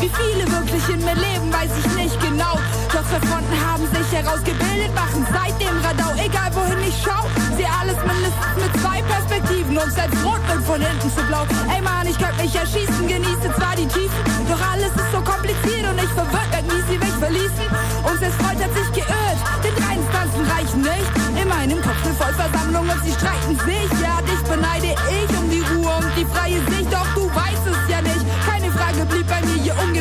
[0.00, 2.56] Wie viele wirklich in mir leben, weiß ich nicht genau.
[2.88, 7.20] Doch zwei Fronten haben sich herausgebildet, machen seitdem Radau, egal wohin ich schau.
[7.52, 11.44] Seh alles mindestens mit zwei Perspektiven und selbst rot wird von hinten zu blau.
[11.68, 15.84] Ey Mann, ich könnte mich erschießen, genieße zwar die Tiefen, doch alles ist so kompliziert
[15.84, 17.66] und ich verwirrt, wenn nie sie mich verließen.
[18.00, 21.10] Und selbst Freund hat sich geirrt, denn drei Instanzen reichen nicht.
[21.36, 23.88] In meinem Kopf eine Vollversammlung und sie streiten sich.
[24.00, 27.09] Ja, dich beneide ich um die Ruhe und die freie Sicht, doch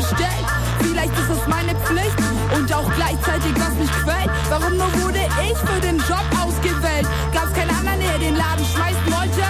[0.09, 0.45] ungestellt.
[0.81, 2.17] Vielleicht ist es meine Pflicht
[2.55, 4.29] und auch gleichzeitig was mich quält.
[4.49, 7.07] Warum nur wurde ich für den Job ausgewählt?
[7.33, 9.43] Gab's keinen anderen, der den Laden schmeißen wollte?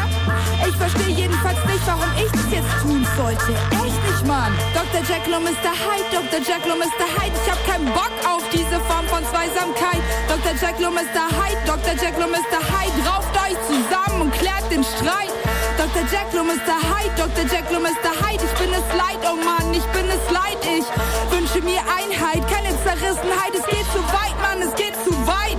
[0.67, 3.52] Ich verstehe jedenfalls nicht, warum ich das jetzt tun sollte.
[3.86, 4.52] Echt nicht, Mann.
[4.74, 5.02] Dr.
[5.02, 5.72] Jekyll und Mr.
[5.72, 6.39] Hyde, Dr.
[6.39, 7.08] Jekyll und Mr.
[7.17, 7.36] Hyde.
[7.45, 10.02] Ich hab keinen Bock auf diese Form von Zweisamkeit.
[10.28, 10.54] Dr.
[10.60, 11.26] Jekyll und Mr.
[11.38, 11.93] Hyde, Dr.
[11.93, 12.60] Jekyll und Mr.
[12.60, 12.98] Hyde.
[13.08, 15.34] Rauft euch zusammen und klärt den Streit.
[15.80, 16.04] Dr.
[16.12, 16.76] Jekyll und Mr.
[16.76, 17.46] Hyde, Dr.
[17.48, 18.12] Jekyll und Mr.
[18.20, 18.44] Hyde.
[18.44, 20.60] Ich bin es leid, oh Mann, ich bin es leid.
[20.68, 20.84] Ich
[21.32, 23.56] wünsche mir Einheit, keine Zerrissenheit.
[23.56, 25.56] Es geht zu weit, Mann, es geht zu weit.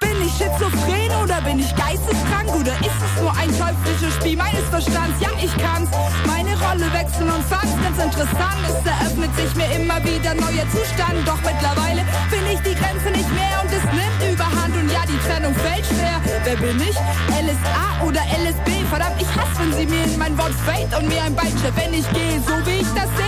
[0.00, 2.48] Bin ich schizophren oder bin ich geisteskrank?
[2.48, 5.20] Oder ist es nur ein teuflisches Spiel meines Verstands?
[5.20, 5.92] Ja, ich kann's.
[6.24, 8.60] Meine Rolle wechseln und fand's ganz interessant.
[8.64, 11.28] Es eröffnet sich mir immer wieder neuer Zustand.
[11.28, 14.72] Doch mittlerweile finde ich die Grenze nicht mehr und es nimmt überhand.
[14.80, 16.24] Und ja, die Trennung fällt schwer.
[16.40, 16.96] Wer bin ich?
[17.36, 18.65] LSA oder LSB?
[18.90, 21.94] Verdammt, ich hasse, wenn sie mir in mein Wort fällt und mir ein Bein Wenn
[21.94, 23.26] ich gehe, so wie ich das sehe,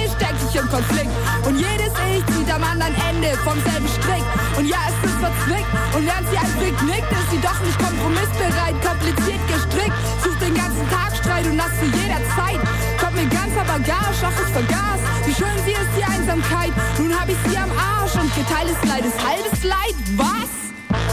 [0.59, 1.11] im Konflikt.
[1.47, 4.25] Und jedes Ich zieht am anderen Ende vom selben Strick.
[4.57, 5.71] Und ja, es ist verzwickt.
[5.95, 9.99] Und während sie ein Blick nickt, ist sie doch nicht kompromissbereit, kompliziert gestrickt.
[10.25, 12.61] Sucht den ganzen Tag Streit und das zu jeder Zeit.
[12.99, 16.73] Kommt mir ganz aber Gage, ach ich vergaß, wie schön sie ist, die Einsamkeit.
[16.99, 19.97] Nun hab ich sie am Arsch und geteiltes Leid ist halbes Leid.
[20.19, 20.51] Was?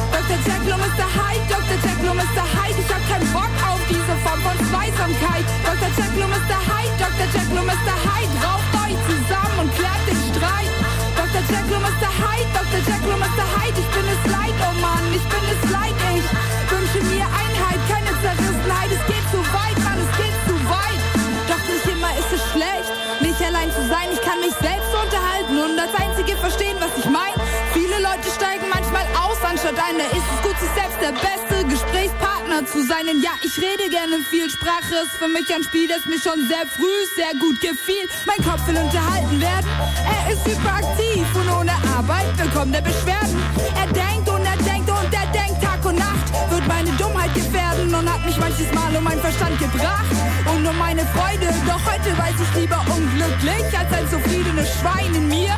[0.10, 0.38] Dr.
[0.42, 1.06] Jekyll und Mr.
[1.06, 1.78] Hyde, Dr.
[1.86, 2.46] Jekyll und Mr.
[2.50, 3.75] Hyde, ich hab keinen Bock auf
[4.36, 5.46] Form von Zweisamkeit.
[5.64, 5.90] Dr.
[5.96, 6.60] Jekyll und Mr.
[6.68, 7.28] Hyde, Dr.
[7.32, 7.96] Jekyll und Mr.
[8.04, 10.72] Hyde, rauft euch zusammen und klärt den Streit.
[11.16, 11.42] Dr.
[11.48, 12.10] Jekyll und Mr.
[12.20, 12.82] Hyde, Dr.
[12.84, 13.46] Jekyll und Mr.
[13.56, 16.28] Hyde, ich bin es leid, oh Mann, ich bin es leid, ich
[16.68, 21.02] wünsche mir Einheit, keine Zerrissenheit, es geht zu weit, Mann, es geht zu weit.
[21.48, 22.92] Doch nicht immer ist es schlecht,
[23.24, 27.08] nicht allein zu sein, ich kann mich selbst unterhalten und das Einzige verstehen, was ich
[27.08, 27.36] mein.
[27.72, 31.56] Viele Leute steigen manchmal aus, anstatt ein, da ist es gut, sich selbst der beste
[32.56, 33.06] Gesprächspartner zu sein.
[33.08, 36.48] Denn ja, ich rede gerne viel, Sprache ist für mich ein Spiel, das mir schon
[36.48, 38.08] sehr früh sehr gut gefiel.
[38.26, 39.70] Mein Kopf will unterhalten werden,
[40.06, 43.38] er ist hyperaktiv und ohne Arbeit bekommt er Beschwerden.
[43.76, 47.94] Er denkt und er denkt und er denkt Tag und Nacht, wird meine Dummheit gefährden
[47.94, 50.12] und hat mich manches Mal um meinen Verstand gebracht
[50.46, 51.48] und um meine Freude.
[51.68, 55.56] Doch heute weiß ich lieber unglücklich als ein zufriedenes Schwein in mir.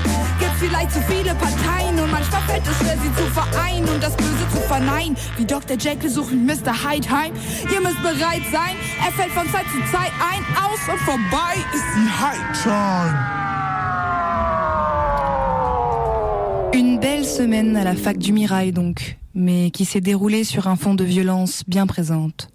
[16.73, 20.75] Une belle semaine à la fac du Mirail donc, mais qui s'est déroulée sur un
[20.75, 22.49] fond de violence bien présente.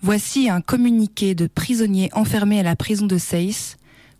[0.00, 3.78] Voici un communiqué de prisonniers enfermés à la prison de Seyss,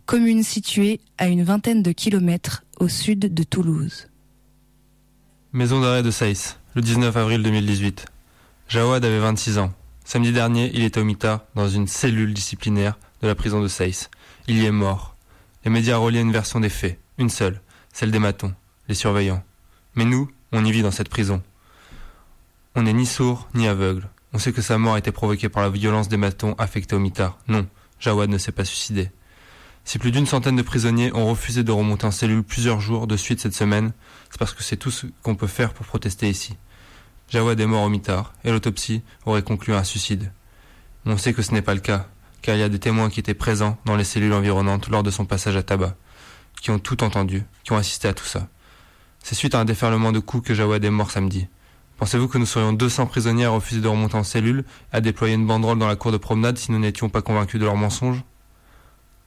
[0.09, 4.07] commune située à une vingtaine de kilomètres au sud de Toulouse.
[5.53, 8.07] Maison d'arrêt de Seyss, le 19 avril 2018.
[8.69, 9.71] Jawad avait 26 ans.
[10.05, 14.09] Samedi dernier, il était au mitard dans une cellule disciplinaire de la prison de Seyss.
[14.47, 15.15] Il y est mort.
[15.63, 17.61] Les médias relaient une version des faits, une seule,
[17.93, 18.55] celle des matons,
[18.87, 19.43] les surveillants.
[19.93, 21.43] Mais nous, on y vit dans cette prison.
[22.73, 24.09] On n'est ni sourd ni aveugle.
[24.33, 26.99] On sait que sa mort a été provoquée par la violence des matons affectés au
[26.99, 27.37] mitard.
[27.47, 27.67] Non,
[27.99, 29.11] Jawad ne s'est pas suicidé.
[29.89, 33.17] Si plus d'une centaine de prisonniers ont refusé de remonter en cellule plusieurs jours de
[33.17, 33.91] suite cette semaine,
[34.29, 36.55] c'est parce que c'est tout ce qu'on peut faire pour protester ici.
[37.31, 40.31] Jawad est mort au mitard et l'autopsie aurait conclu un suicide.
[41.07, 42.07] On sait que ce n'est pas le cas,
[42.43, 45.09] car il y a des témoins qui étaient présents dans les cellules environnantes lors de
[45.09, 45.95] son passage à tabac,
[46.61, 48.47] qui ont tout entendu, qui ont assisté à tout ça.
[49.23, 51.47] C'est suite à un déferlement de coups que Jawad est mort samedi.
[51.97, 55.47] Pensez-vous que nous serions 200 prisonniers à refuser de remonter en cellule, à déployer une
[55.47, 58.21] banderole dans la cour de promenade si nous n'étions pas convaincus de leurs mensonges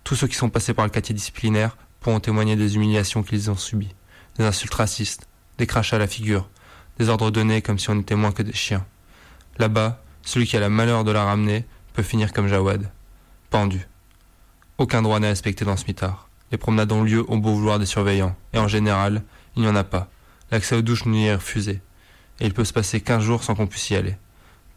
[0.05, 3.57] Tous ceux qui sont passés par le quartier disciplinaire pourront témoigner des humiliations qu'ils ont
[3.57, 3.95] subies,
[4.37, 6.49] des insultes racistes, des crachats à la figure,
[6.99, 8.85] des ordres donnés comme si on était moins que des chiens.
[9.59, 12.91] Là-bas, celui qui a le malheur de la ramener peut finir comme Jawad,
[13.51, 13.87] pendu.
[14.79, 16.29] Aucun droit n'est respecté dans ce mitard.
[16.51, 19.23] Les promenades ont lieu au beau vouloir des surveillants, et en général,
[19.57, 20.09] il n'y en a pas.
[20.51, 21.81] L'accès aux douches nous est refusé,
[22.41, 24.17] et il peut se passer 15 jours sans qu'on puisse y aller.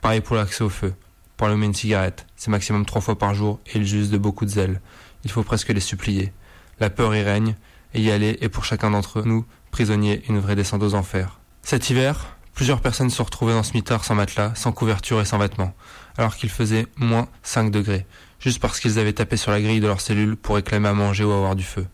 [0.02, 0.94] Pareil pour l'accès au feu.
[1.36, 4.46] Pour allumer une cigarette, c'est maximum trois fois par jour, et ils usent de beaucoup
[4.46, 4.82] de zèle.
[5.26, 6.32] Il faut presque les supplier.
[6.80, 7.56] La peur y règne,
[7.94, 11.40] et y aller est pour chacun d'entre nous, prisonniers, une vraie descente aux enfers.
[11.64, 15.38] Cet hiver, plusieurs personnes se retrouvaient dans ce mitard sans matelas, sans couverture et sans
[15.38, 15.74] vêtements,
[16.18, 18.06] alors qu'il faisait moins 5 degrés,
[18.40, 21.24] juste parce qu'ils avaient tapé sur la grille de leur cellule pour réclamer à manger
[21.24, 21.88] ou avoir du feu.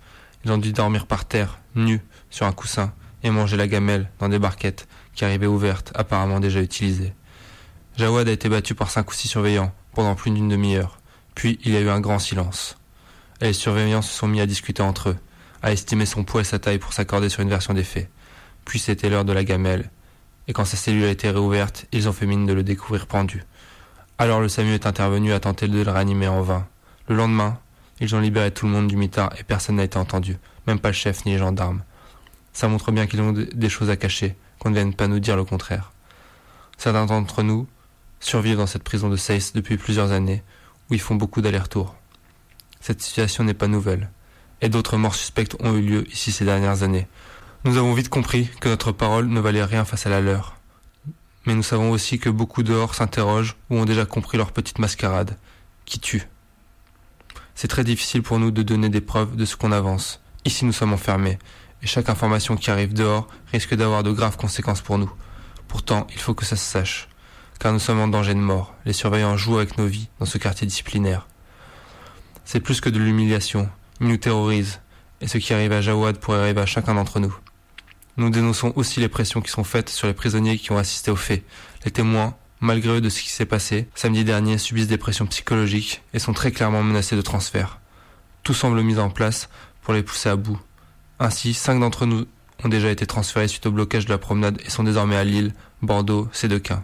[0.44, 4.30] Ils ont dû dormir par terre, nus, sur un coussin, et manger la gamelle dans
[4.30, 7.14] des barquettes qui arrivaient ouvertes, apparemment déjà utilisées.
[7.98, 10.98] Jawad a été battu par cinq ou six surveillants pendant plus d'une demi-heure.
[11.36, 12.78] Puis il y a eu un grand silence.
[13.42, 15.18] Et les surveillants se sont mis à discuter entre eux,
[15.64, 18.10] à estimer son poids et sa taille pour s'accorder sur une version des faits.
[18.66, 19.90] Puis c'était l'heure de la gamelle.
[20.48, 23.44] Et quand sa cellule a été réouverte, ils ont fait mine de le découvrir pendu.
[24.20, 26.68] Alors le SAMU est intervenu à tenter de le réanimer en vain.
[27.08, 27.60] Le lendemain,
[28.00, 30.90] ils ont libéré tout le monde du mitard et personne n'a été entendu, même pas
[30.90, 31.82] le chef ni les gendarmes.
[32.54, 35.36] Ça montre bien qu'ils ont des choses à cacher, qu'on ne vienne pas nous dire
[35.36, 35.92] le contraire.
[36.78, 37.68] Certains d'entre nous
[38.20, 40.44] survivent dans cette prison de Seyss depuis plusieurs années,
[40.90, 41.96] où ils font beaucoup d'allers-retours.
[42.82, 44.10] Cette situation n'est pas nouvelle,
[44.60, 47.08] et d'autres morts suspectes ont eu lieu ici ces dernières années.
[47.64, 50.58] Nous avons vite compris que notre parole ne valait rien face à la leur.
[51.46, 55.38] Mais nous savons aussi que beaucoup dehors s'interrogent ou ont déjà compris leur petite mascarade,
[55.86, 56.28] qui tue?
[57.54, 60.20] C'est très difficile pour nous de donner des preuves de ce qu'on avance.
[60.44, 61.38] Ici nous sommes enfermés,
[61.84, 65.12] et chaque information qui arrive dehors risque d'avoir de graves conséquences pour nous.
[65.68, 67.10] Pourtant, il faut que ça se sache,
[67.60, 68.74] car nous sommes en danger de mort.
[68.86, 71.28] Les surveillants jouent avec nos vies dans ce quartier disciplinaire.
[72.46, 74.80] C'est plus que de l'humiliation, ils nous terrorisent,
[75.22, 77.36] et ce qui arrive à Jawad pourrait arriver à chacun d'entre nous.
[78.18, 81.16] Nous dénonçons aussi les pressions qui sont faites sur les prisonniers qui ont assisté aux
[81.16, 81.44] faits.
[81.86, 86.02] Les témoins, malgré eux de ce qui s'est passé, samedi dernier subissent des pressions psychologiques
[86.14, 87.80] et sont très clairement menacés de transfert.
[88.44, 89.50] Tout semble mis en place
[89.82, 90.60] pour les pousser à bout.
[91.20, 92.26] Ainsi, cinq d'entre nous
[92.64, 95.54] ont déjà été transférés suite au blocage de la promenade et sont désormais à Lille,
[95.82, 96.84] Bordeaux, Sédequin.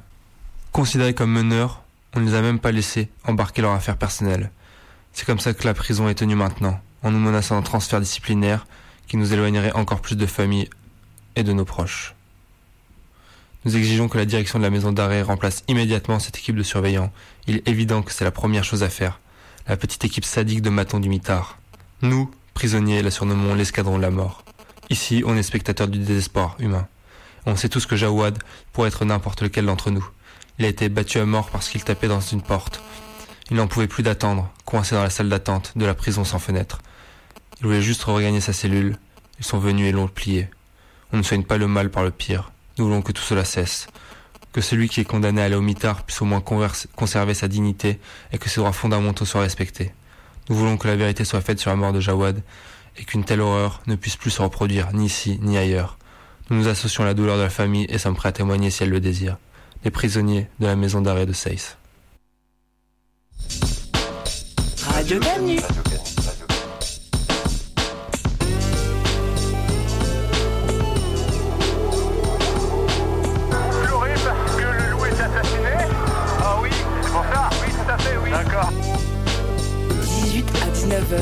[0.71, 1.83] Considérés comme meneurs,
[2.15, 4.51] on ne les a même pas laissés embarquer leurs affaires personnelles.
[5.17, 8.67] C'est comme ça que la prison est tenue maintenant, en nous menaçant d'un transfert disciplinaire
[9.07, 10.69] qui nous éloignerait encore plus de famille
[11.35, 12.13] et de nos proches.
[13.65, 17.11] Nous exigeons que la direction de la maison d'arrêt remplace immédiatement cette équipe de surveillants.
[17.47, 19.19] Il est évident que c'est la première chose à faire.
[19.67, 21.57] La petite équipe sadique de matons du mitard.
[22.03, 24.43] Nous, prisonniers, la surnommons l'escadron de la mort.
[24.91, 26.87] Ici, on est spectateurs du désespoir humain.
[27.47, 28.37] On sait tous que Jawad
[28.71, 30.07] pourrait être n'importe lequel d'entre nous.
[30.59, 32.83] Il a été battu à mort parce qu'il tapait dans une porte.
[33.49, 36.81] Il n'en pouvait plus d'attendre, coincé dans la salle d'attente de la prison sans fenêtre.
[37.59, 38.97] Il voulait juste regagner sa cellule.
[39.39, 40.49] Ils sont venus et l'ont plié.
[41.13, 42.51] On ne soigne pas le mal par le pire.
[42.77, 43.87] Nous voulons que tout cela cesse.
[44.51, 47.99] Que celui qui est condamné à aller au mitard puisse au moins conserver sa dignité
[48.33, 49.93] et que ses droits fondamentaux soient respectés.
[50.49, 52.43] Nous voulons que la vérité soit faite sur la mort de Jawad
[52.97, 55.97] et qu'une telle horreur ne puisse plus se reproduire ni ici ni ailleurs.
[56.49, 58.83] Nous nous associons à la douleur de la famille et sommes prêts à témoigner si
[58.83, 59.37] elle le désire.
[59.83, 61.76] Les prisonniers de la maison d'arrêt de Seyss.
[64.87, 65.57] Radio Canu.
[74.23, 75.75] parce que le loup est assassiné
[76.41, 76.69] Ah oui,
[77.01, 78.31] c'est pour ça Oui, tout à fait, oui.
[78.31, 78.71] D'accord.
[80.01, 81.17] 18 à 19h.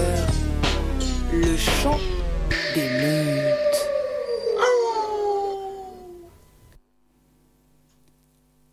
[1.34, 2.00] Le chant
[2.74, 3.90] des meutes.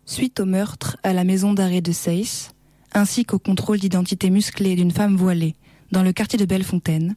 [0.05, 2.51] Suite au meurtre à la maison d'arrêt de Seyss,
[2.93, 5.55] ainsi qu'au contrôle d'identité musclée d'une femme voilée
[5.91, 7.15] dans le quartier de Bellefontaine,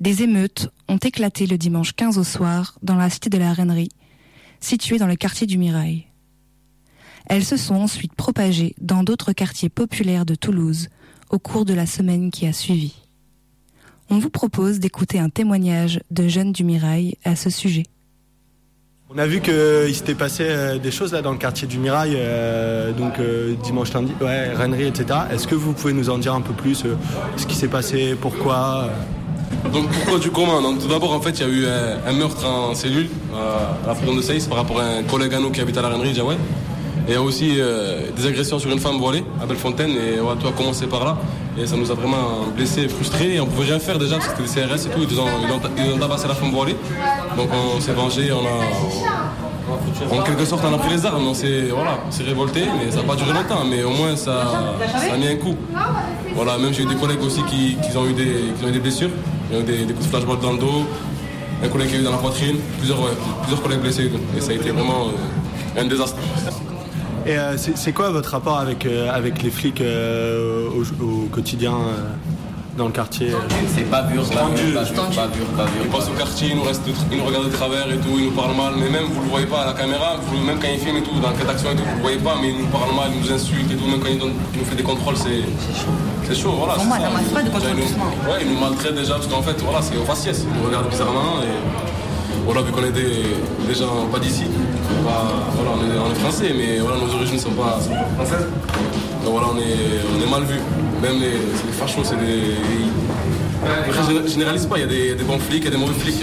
[0.00, 3.90] des émeutes ont éclaté le dimanche 15 au soir dans la cité de la Reinerie,
[4.60, 6.06] située dans le quartier du Mirail.
[7.26, 10.88] Elles se sont ensuite propagées dans d'autres quartiers populaires de Toulouse
[11.30, 12.94] au cours de la semaine qui a suivi.
[14.08, 17.84] On vous propose d'écouter un témoignage de jeunes du Mirail à ce sujet.
[19.10, 22.12] On a vu qu'il s'était passé euh, des choses là dans le quartier du Mirail,
[22.14, 24.52] euh, donc euh, dimanche, lundi, ouais,
[24.86, 25.20] etc.
[25.32, 26.94] Est-ce que vous pouvez nous en dire un peu plus euh,
[27.38, 28.90] ce qui s'est passé, pourquoi
[29.72, 31.66] Donc pourquoi du commun Donc, Tout d'abord, en fait, il y a eu
[32.06, 35.32] un, meurtre en cellule euh, à la prison de Seyss par rapport à un collègue
[35.32, 36.36] à nous qui habite à la Rennerie, Jawed.
[37.06, 40.18] Et il y a aussi euh, des agressions sur une femme voilée à Bellefontaine et
[40.40, 41.16] tout a commencé par là?
[41.60, 43.34] Et ça nous a vraiment blessés frustrés.
[43.34, 45.06] Et on pouvait rien faire déjà parce que c'était des CRS et tout.
[45.10, 45.26] Ils ont,
[45.76, 46.76] ils ont, tabassé la femme voilée.
[47.36, 49.58] Donc on s'est vengé, on a.
[50.10, 53.02] En quelque sorte, on a pris les armes, on s'est voilà, révolté, mais ça n'a
[53.02, 53.64] pas duré longtemps.
[53.68, 54.42] Mais au moins, ça,
[55.12, 55.56] a mis un coup.
[56.34, 58.72] Voilà, même j'ai eu des collègues aussi qui, qui ont, eu des, qui ont eu
[58.72, 59.10] des blessures.
[59.52, 60.84] Eu des, coups de flashball dans le dos,
[61.62, 62.98] un collègue qui a eu dans la poitrine, plusieurs,
[63.42, 64.10] plusieurs collègues blessés.
[64.36, 66.16] Et ça a été vraiment euh, un désastre.
[67.28, 71.26] Et euh, c'est c'est quoi votre rapport avec, euh, avec les flics euh, au, au
[71.30, 72.08] quotidien euh,
[72.78, 73.32] dans le quartier
[73.74, 74.72] C'est pas dur, pas Tendu.
[74.72, 75.82] pas dur, pas dur.
[75.84, 78.14] Ils passent au quartier, ils nous, restent de- ils nous regardent de travers et tout,
[78.16, 80.58] ils nous parlent mal, mais même vous le voyez pas à la caméra, vous- même
[80.58, 82.36] quand ils filment et tout, dans le cas d'action et tout, vous le voyez pas,
[82.40, 84.60] mais ils nous parlent mal, ils nous insultent et tout, même quand ils, donnent- ils
[84.60, 85.42] nous font des contrôles, c'est
[86.24, 86.74] c'est chaud, voilà.
[86.74, 87.34] Pour c'est moi, ça.
[87.34, 88.08] pas de contrôle doucement.
[88.30, 90.88] Ouais, ils nous maltraitent déjà, parce qu'en fait, voilà, c'est au faciès, ils nous regardent
[90.88, 91.52] bizarrement et
[92.46, 93.26] voilà, vu qu'on est des,
[93.68, 94.44] des gens pas d'ici,
[95.54, 95.70] voilà,
[96.06, 98.46] on est, français, mais voilà, nos origines sont pas, sont pas françaises.
[99.24, 100.58] Donc voilà, on est, on est mal vu.
[101.02, 102.54] Même les, des fachos, c'est des.
[103.64, 105.70] Après, je géné- généralise pas, il y a des, des bons flics, il y a
[105.72, 106.22] des mauvais flics.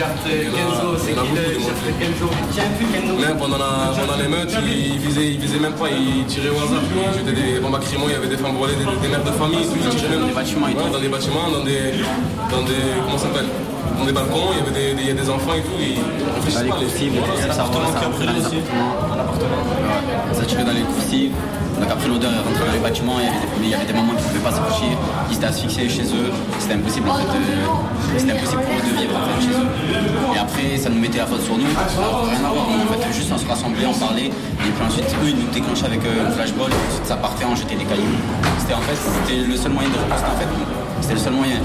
[3.19, 6.57] Même pendant, la, pendant les meutes, ils, visaient, ils visaient même pas, ils tiraient au
[6.63, 6.81] hasard.
[6.85, 7.77] Ils jetaient des bombes
[8.07, 10.21] il y avait des femmes voilées, des, des mères de famille, tout, ils tiraient même.
[10.21, 10.89] Dans des bâtiments et Ouais, tout.
[10.93, 11.81] Dans des bâtiments, dans des.
[12.51, 13.47] Dans des comment ça s'appelle?
[13.99, 15.77] Dans des balcons, il y avait des, des- il y a des enfants et tout.
[15.79, 15.99] Ils
[16.35, 16.77] réfléchissent les pas.
[16.79, 18.57] les- voilà, c'est l'appartement qui a dans les aussi.
[18.59, 20.33] appartements.
[20.33, 21.31] Ça tirait dans les coursives.
[21.79, 23.85] Donc après l'odeur est rentrée dans les bâtiments, il y avait des, il y avait
[23.85, 24.95] des mamans qui ne pouvaient pas sortir,
[25.29, 28.93] ils étaient asphyxiés chez eux, c'était impossible en fait, euh, c'était impossible pour eux de
[28.95, 29.67] vivre en fait chez eux.
[30.33, 33.11] Et après ça nous mettait la faute sur nous, alors rien à voir, en fait
[33.11, 36.27] juste on se rassemblait, on parlait, et puis ensuite eux ils nous déclenchaient avec euh,
[36.27, 36.71] un flashball,
[37.03, 38.19] ça partait, on jetait des cailloux.
[38.59, 40.51] C'était en fait c'était le seul moyen de riposter en fait,
[41.01, 41.59] c'était le seul moyen.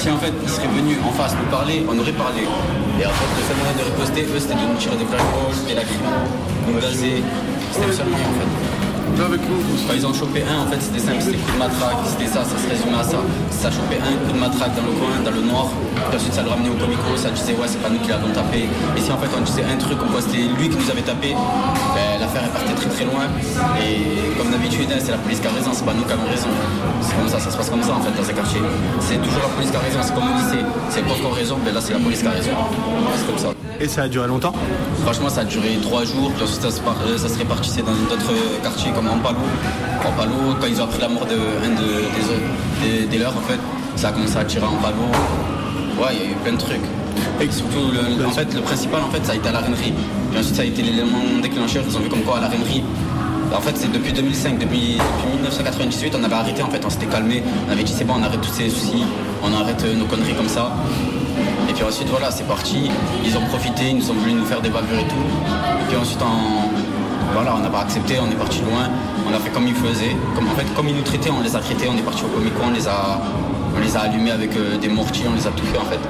[0.00, 2.42] Si en fait ils seraient venus en face nous parler, on aurait parlé.
[2.42, 5.60] Et en fait le seul moyen de riposter, eux c'était de nous tirer des flashballs,
[5.68, 6.24] des lacrymos,
[6.66, 7.20] nous gazer,
[7.70, 8.81] c'était le seul moyen en fait.
[9.18, 12.42] Quand ils ont chopé un, en fait, c'était simple, c'était coup de matraque, c'était ça,
[12.44, 13.18] ça se résumait à ça.
[13.50, 15.66] Ça chopait un coup de matraque dans le coin, dans le noir,
[16.08, 18.32] puis ensuite ça le ramenait au comico, ça disait ouais, c'est pas nous qui l'avons
[18.32, 18.66] tapé.
[18.96, 21.02] Et si en fait on disait un truc, comme quoi c'était lui qui nous avait
[21.04, 21.36] tapé,
[21.94, 23.28] ben, l'affaire est partie très très loin.
[23.84, 26.26] Et comme d'habitude, hein, c'est la police qui a raison, c'est pas nous qui avons
[26.28, 26.50] raison.
[27.04, 28.64] C'est comme ça, ça se passe comme ça en fait dans ces quartiers.
[29.00, 31.36] C'est toujours la police qui a raison, c'est comme au lycée, c'est pas qu'on a
[31.36, 32.56] raison, mais là c'est la police qui a raison.
[33.18, 33.48] C'est comme ça.
[33.80, 34.52] Et ça a duré longtemps?
[35.02, 37.82] Franchement, ça a duré trois jours, puis ensuite ça se, par- euh, ça se répartissait
[37.82, 38.30] dans d'autres
[38.62, 39.38] quartiers comme Ampalo.
[40.06, 43.58] Ampalo, quand ils ont appris la mort de un de- des, leurs, en fait,
[43.96, 45.08] ça a commencé à tirer en ballon.
[46.00, 46.80] Ouais, il y a eu plein de trucs.
[47.40, 49.92] Et surtout, le- en fait, le principal, en fait, ça a été à la reinerie.
[50.34, 51.84] Et ensuite, ça a été l'élément déclencheur.
[51.88, 52.82] Ils ont vu comme quoi à la reinerie.
[53.54, 57.06] En fait, c'est depuis 2005, depuis, depuis 1998, on avait arrêté, en fait, on s'était
[57.06, 57.42] calmé.
[57.68, 59.04] On avait dit, c'est bon, on arrête tous ces soucis,
[59.44, 60.72] on arrête euh, nos conneries comme ça.
[61.68, 62.90] Et puis ensuite, voilà, c'est parti.
[63.24, 65.26] Ils ont profité, ils nous ont voulu nous faire des bavures et tout.
[65.82, 66.70] Et puis ensuite, en-
[67.32, 68.88] voilà, on n'a pas accepté, on est parti loin.
[69.28, 70.16] On a fait comme ils faisaient.
[70.34, 71.88] Comme, en fait, comme ils nous traitaient, on les a traités.
[71.90, 73.20] On est parti au Comico, on les a,
[73.76, 76.00] on les a allumés avec euh, des mortiers, on les a tout fait en fait.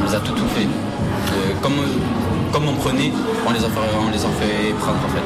[0.00, 0.62] On les a tout tout fait.
[0.66, 1.74] Euh, comme,
[2.52, 3.12] comme on prenait,
[3.46, 5.22] on les a fait, on les a fait prendre en fait.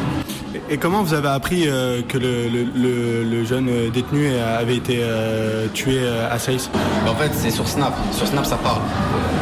[0.70, 5.98] Et comment vous avez appris euh, que le, le- jeune détenu avait été euh, tué
[6.30, 6.70] à Saïs
[7.06, 7.92] En fait, c'est sur Snap.
[8.12, 8.80] Sur Snap, ça parle.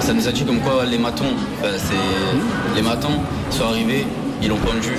[0.01, 1.25] Ça nous a dit comme quoi les matons,
[1.65, 4.07] euh, c'est les matons sont arrivés,
[4.43, 4.93] ils l'ont pendu.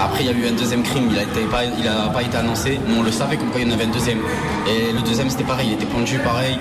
[0.00, 3.02] Après, il y a eu un deuxième crime, il n'a pas, été annoncé, mais on
[3.02, 4.18] le savait comme quoi il y en avait un deuxième.
[4.68, 6.56] Et le deuxième, c'était pareil, il était pendu pareil.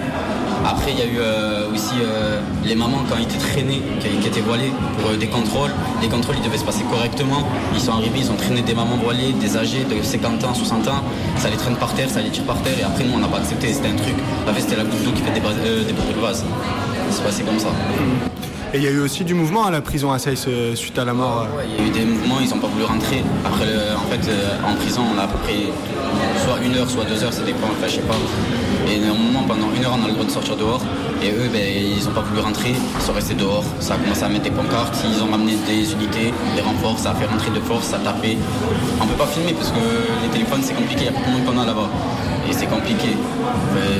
[0.65, 4.09] Après, il y a eu euh, aussi euh, les mamans quand ils étaient traînés, qui,
[4.09, 5.71] qui étaient voilées pour euh, des contrôles.
[6.01, 7.43] Les contrôles, ils devaient se passer correctement.
[7.73, 10.88] Ils sont arrivés, ils ont traîné des mamans voilées, des âgés de 50 ans, 60
[10.88, 11.03] ans.
[11.38, 12.77] Ça les traîne par terre, ça les tire par terre.
[12.79, 13.71] Et après, nous, on n'a pas accepté.
[13.71, 14.15] C'était un truc.
[14.53, 16.43] Fait, c'était la goutte qui fait des, des de vase.
[17.11, 17.69] C'est passé comme ça.
[18.78, 21.03] Il y a eu aussi du mouvement à la prison à Saïs euh, suite à
[21.03, 21.47] la mort.
[21.49, 21.63] euh.
[21.67, 23.23] Il y a eu des mouvements, ils n'ont pas voulu rentrer.
[23.43, 25.73] Après, en fait, euh, en prison, on a à peu près
[26.45, 28.13] soit une heure, soit deux heures, ça dépend, enfin, je sais pas.
[28.88, 30.82] Et moment, pendant une heure, on a le droit de sortir dehors.
[31.23, 33.63] Et eux, ben, ils n'ont pas voulu rentrer, ils sont restés dehors.
[33.80, 37.11] Ça a commencé à mettre des pancartes, ils ont amené des unités, des renforts, ça
[37.11, 38.38] a fait rentrer de force, ça a tapé.
[39.01, 39.82] On peut pas filmer parce que
[40.21, 41.89] les téléphones, c'est compliqué, il y a beaucoup de monde qu'on a là-bas.
[42.47, 43.17] Et c'est compliqué.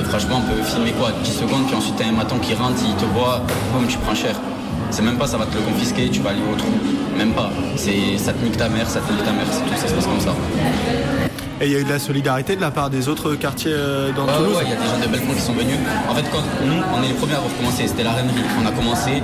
[0.10, 2.96] Franchement, on peut filmer quoi 10 secondes, puis ensuite, t'as un maton qui rentre, il
[2.96, 3.42] te voit,
[3.74, 4.36] boum, tu prends cher.
[4.92, 6.70] C'est même pas ça va te le confisquer, tu vas aller au trou.
[7.18, 7.50] Même pas.
[7.76, 9.94] C'est ça te nique ta mère, ça te nique ta mère, c'est tout, ça se
[9.94, 10.34] passe comme ça.
[11.60, 14.12] Et il y a eu de la solidarité de la part des autres quartiers euh,
[14.16, 15.76] dans Ouais, Toulouse ouais, il y a des gens de Belfond qui sont venus.
[16.08, 18.46] En fait, quand nous, on est les premiers à avoir commencé, c'était la reinerie.
[18.62, 19.24] On a commencé,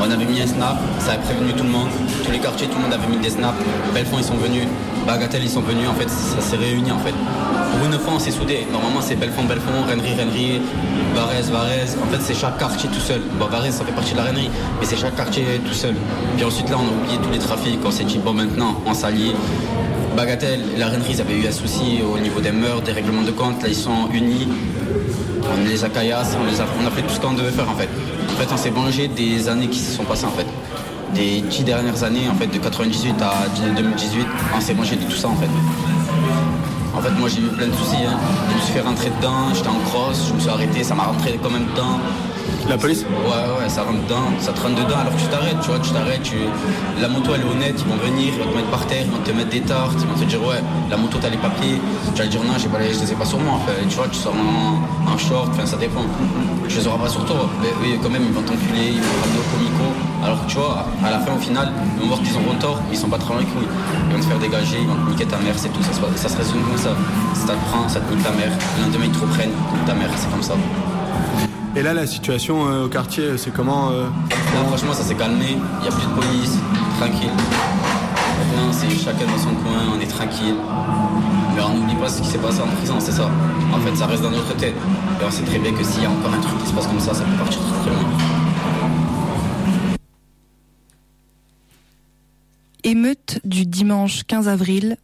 [0.00, 1.88] on avait mis un snap, ça a prévenu tout le monde.
[2.24, 3.58] Tous les quartiers, tout le monde avait mis des snaps.
[3.92, 4.66] Belfond, ils sont venus.
[5.06, 5.88] Bagatelle, ils sont venus.
[5.88, 7.12] En fait, ça s'est réuni en fait.
[7.12, 8.66] Pour une fois, on s'est soudés.
[8.72, 10.60] Normalement, c'est Belfond, Belfond, Rennerie, Rennerie,
[11.14, 11.96] Varese, Varese.
[12.02, 13.20] En fait, c'est chaque quartier tout seul.
[13.38, 14.50] Bon, ça fait partie de la Rennerie,
[14.80, 15.94] mais c'est chaque quartier tout seul.
[16.36, 17.78] Puis ensuite, là, on a oublié tous les trafics.
[17.84, 19.32] On s'est dit, bon, maintenant, on s'allie.
[20.16, 23.30] Bagatelle, la Rennerie, ils avaient eu un souci au niveau des mœurs, des règlements de
[23.30, 23.62] compte.
[23.62, 24.48] Là, ils sont unis.
[25.48, 27.70] On les a caillassés, on, les a, on a fait tout ce qu'on devait faire
[27.70, 27.88] en fait.
[28.28, 30.46] En fait, on s'est vengé des années qui se sont passées en fait.
[31.14, 34.26] Des dix dernières années, en fait, de 98 à 2018,
[34.56, 35.48] on s'est vengé de tout ça en fait.
[36.94, 38.04] En fait, moi j'ai eu plein de soucis.
[38.06, 38.18] hein.
[38.50, 41.04] Je me suis fait rentrer dedans, j'étais en cross, je me suis arrêté, ça m'a
[41.04, 41.98] rentré quand même dedans.
[42.68, 43.04] La police?
[43.04, 45.90] Ouais, ouais, ça rentre dedans, ça te dedans alors que tu t'arrêtes, tu vois, tu
[45.90, 46.34] t'arrêtes, tu...
[47.00, 49.10] la moto elle est honnête, ils vont venir, ils vont te mettre par terre, ils
[49.10, 50.58] vont te mettre des tartes, ils vont te dire ouais,
[50.90, 51.78] la moto t'as les papiers,
[52.14, 54.82] tu vas dire non, je les ai pas sur moi, tu vois, tu sors en,
[55.12, 56.02] en short, ça dépend.
[56.66, 59.14] Je les aurai pas sur toi, mais oui, quand même, ils vont t'enculer, ils vont
[59.22, 59.86] ramener au comico,
[60.24, 62.82] alors que tu vois, à la fin, au final, ils vont voir qu'ils ont tort,
[62.88, 63.42] mais ils sont pas très loin.
[63.46, 66.28] Ils vont te faire dégager, ils vont te niquer ta mère, c'est tout, ça se,
[66.28, 66.90] ça résume comme ça.
[67.34, 69.54] Ça te prend, ça te nique ta mère, le lendemain ils te reprennent,
[69.86, 70.54] ta mère, c'est comme ça.
[71.76, 75.44] Et là, la situation euh, au quartier, c'est comment euh, Là, franchement, ça s'est calmé.
[75.50, 76.56] Il n'y a plus de police.
[76.98, 77.28] Tranquille.
[77.28, 79.94] Maintenant, c'est chacun dans son coin.
[79.94, 80.54] On est tranquille.
[81.54, 83.30] Mais on n'oublie pas ce qui s'est passé en prison, c'est ça.
[83.74, 84.74] En fait, ça reste dans notre tête.
[85.20, 86.86] Et on sait très bien que s'il y a encore un truc qui se passe
[86.86, 88.08] comme ça, ça peut partir très très loin.
[92.84, 94.96] Émeute du dimanche 15 avril,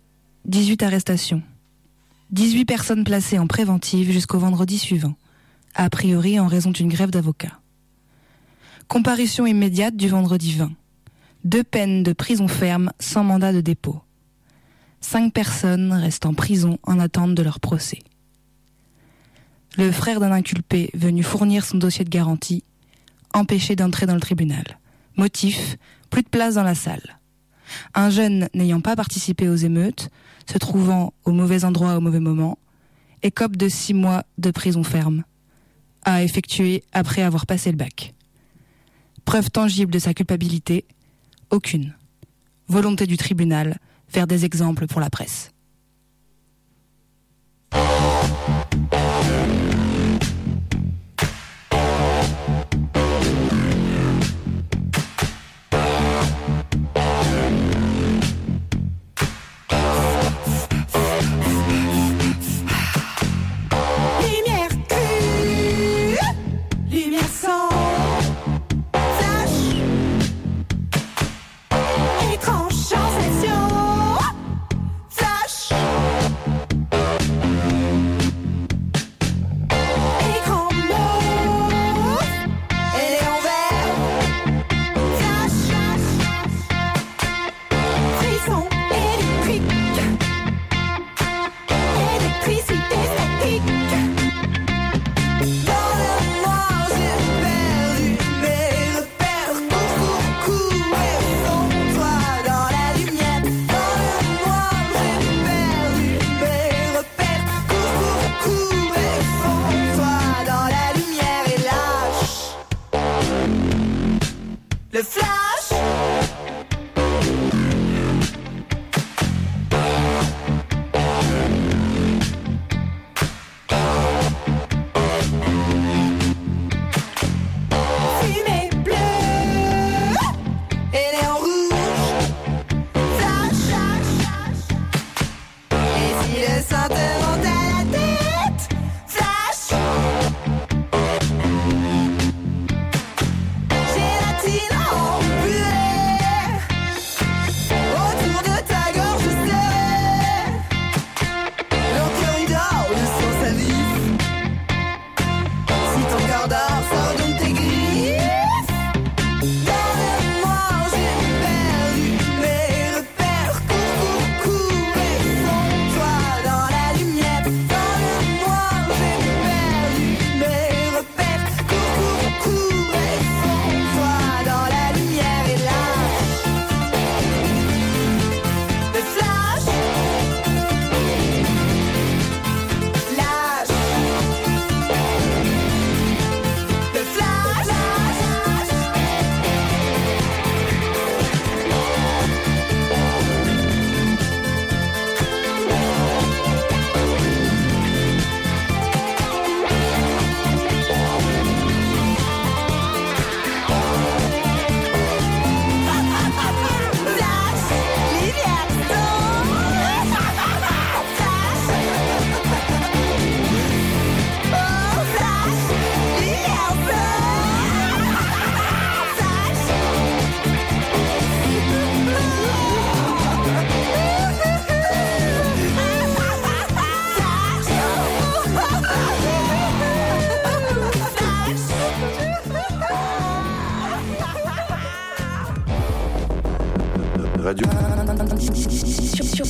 [0.46, 1.42] 18 arrestations.
[2.30, 5.12] 18 personnes placées en préventive jusqu'au vendredi suivant,
[5.74, 7.58] a priori en raison d'une grève d'avocats.
[8.88, 10.72] Comparution immédiate du vendredi 20.
[11.44, 14.00] Deux peines de prison ferme sans mandat de dépôt.
[15.00, 18.00] Cinq personnes restent en prison en attente de leur procès.
[19.76, 22.62] Le frère d'un inculpé venu fournir son dossier de garantie,
[23.32, 24.78] empêché d'entrer dans le tribunal.
[25.16, 25.76] Motif,
[26.10, 27.18] plus de place dans la salle.
[27.94, 30.10] Un jeune n'ayant pas participé aux émeutes,
[30.50, 32.58] se trouvant au mauvais endroit au mauvais moment,
[33.22, 35.24] écope de six mois de prison ferme,
[36.04, 38.14] à effectuer après avoir passé le bac.
[39.24, 40.84] Preuve tangible de sa culpabilité
[41.50, 41.94] Aucune.
[42.68, 43.78] Volonté du tribunal,
[44.08, 45.52] faire des exemples pour la presse.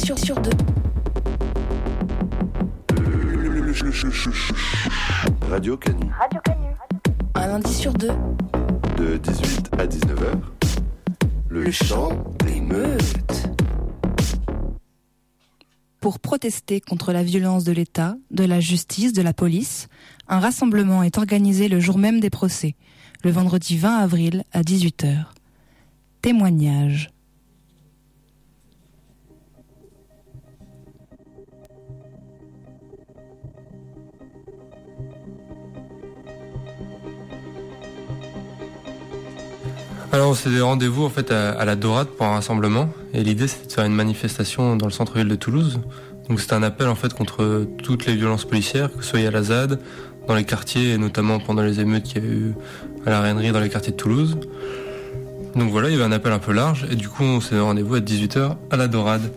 [0.04, 0.50] Sur, sur, sur, sur deux.
[5.48, 6.10] Radio Canu.
[7.36, 8.10] Un lundi sur deux.
[8.96, 10.40] De 18 à 19h.
[11.48, 12.08] Le, chant
[12.44, 13.48] des meutes.
[16.00, 19.86] Pour protester contre la violence de l'État, de la justice, de la police,
[20.26, 22.74] un rassemblement est organisé le jour même des procès,
[23.22, 25.26] le vendredi 20 avril à 18h.
[26.22, 27.11] Témoignage.
[40.12, 43.48] Alors on s'est des rendez-vous en fait à, la Dorade pour un rassemblement et l'idée
[43.48, 45.80] c'était de faire une manifestation dans le centre-ville de Toulouse.
[46.28, 49.30] Donc c'était un appel en fait contre toutes les violences policières, que ce soit à
[49.30, 49.80] la ZAD,
[50.28, 52.54] dans les quartiers et notamment pendant les émeutes qu'il y a eu
[53.06, 54.36] à la Rainerie dans les quartiers de Toulouse.
[55.56, 57.58] Donc voilà, il y avait un appel un peu large et du coup on s'est
[57.58, 59.32] rendez-vous à 18h à la Dorade.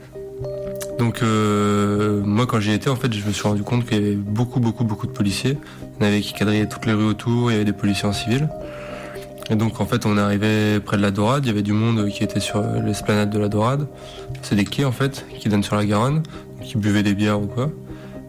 [0.99, 4.05] Donc euh, moi quand j'y étais en fait je me suis rendu compte qu'il y
[4.05, 5.57] avait beaucoup beaucoup beaucoup de policiers.
[6.01, 8.09] Il y en avait qui quadrillaient toutes les rues autour, il y avait des policiers
[8.09, 8.49] en civil.
[9.49, 11.73] Et donc en fait on est arrivé près de la Dorade, il y avait du
[11.73, 13.87] monde qui était sur l'esplanade de la Dorade.
[14.41, 16.23] C'est des quais en fait qui donnent sur la Garonne,
[16.63, 17.69] qui buvaient des bières ou quoi.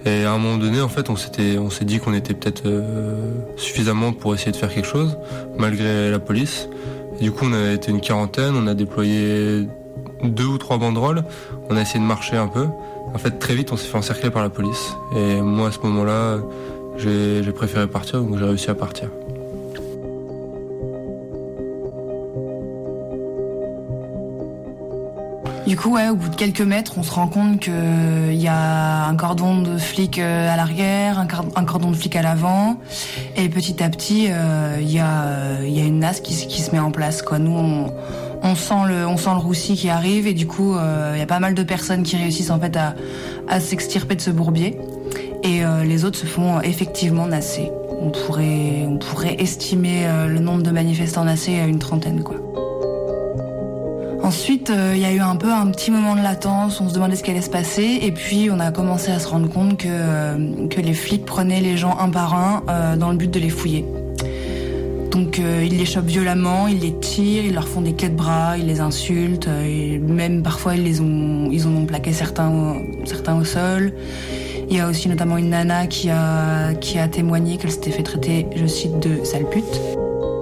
[0.04, 2.66] Et à un moment donné en fait on s'était on s'est dit qu'on était peut-être
[2.66, 5.16] euh, suffisamment pour essayer de faire quelque chose
[5.56, 6.68] malgré la police.
[7.18, 9.66] Et du coup on a été une quarantaine, on a déployé
[10.22, 11.24] deux ou trois banderoles,
[11.70, 12.66] on a essayé de marcher un peu.
[13.14, 14.94] En fait très vite on s'est fait encercler par la police.
[15.16, 16.40] Et moi à ce moment-là
[16.98, 19.08] j'ai j'ai préféré partir donc j'ai réussi à partir.
[25.66, 29.06] Du coup, ouais, au bout de quelques mètres, on se rend compte qu'il y a
[29.06, 32.76] un cordon de flics euh, à l'arrière, un, cordon de flics à l'avant,
[33.36, 36.92] et petit à petit, euh, il y, a, euh, une nasse qui, se- met en
[36.92, 37.24] place.
[37.40, 37.50] Nous,
[38.42, 39.06] on, sent le,
[39.38, 42.16] roussi qui arrive, et du coup, euh, il y a pas mal de personnes qui
[42.16, 42.76] réussissent en fait
[43.48, 44.78] à, s'extirper de ce bourbier,
[45.42, 47.72] et euh, les autres se font effectivement nasser.
[48.00, 52.36] On pourrait, on pourrait estimer euh, le nombre de manifestants nassés à une trentaine, quoi.
[54.26, 56.94] Ensuite, euh, il y a eu un peu un petit moment de latence, on se
[56.94, 59.76] demandait ce qui allait se passer, et puis on a commencé à se rendre compte
[59.76, 60.36] que, euh,
[60.82, 63.84] les flics prenaient les gens un par un euh, dans le but de les fouiller.
[65.12, 68.58] Donc ils les chopent violemment, ils les tirent, ils leur font des clés de bras,
[68.58, 73.92] ils les insultent, et même parfois ils ont, ont plaqué certains, au- certains au sol.
[74.68, 78.02] Il y a aussi notamment une nana qui a, qui a témoigné qu'elle s'était fait
[78.02, 79.80] traiter, je cite, de sale pute.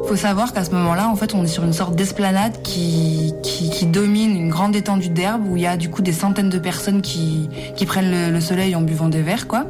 [0.07, 3.71] Faut savoir qu'à ce moment-là, en fait, on est sur une sorte d'esplanade qui, qui,
[3.71, 6.59] qui domine une grande étendue d'herbe où il y a du coup des centaines de
[6.59, 9.65] personnes qui, qui prennent le, le soleil en buvant des verres, quoi.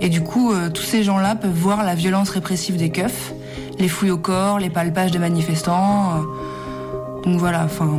[0.00, 3.34] Et du coup, euh, tous ces gens-là peuvent voir la violence répressive des keufs,
[3.78, 6.12] les fouilles au corps, les palpages des manifestants.
[6.14, 7.90] euh, Donc voilà, enfin,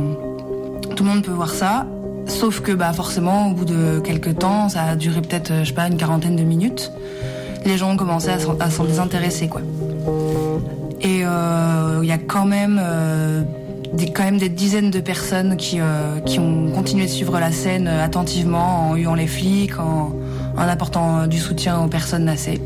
[0.96, 1.86] tout le monde peut voir ça.
[2.26, 5.68] Sauf que bah forcément, au bout de quelques temps, ça a duré peut-être, euh, je
[5.68, 6.90] sais pas, une quarantaine de minutes.
[7.66, 9.60] Les gens ont commencé à s'en désintéresser, quoi.
[11.02, 13.42] Et euh, il y a quand même, euh,
[13.94, 17.52] des, quand même des dizaines de personnes qui, euh, qui ont continué de suivre la
[17.52, 20.12] scène attentivement, en huant les flics, en,
[20.56, 22.60] en apportant du soutien aux personnes nassées.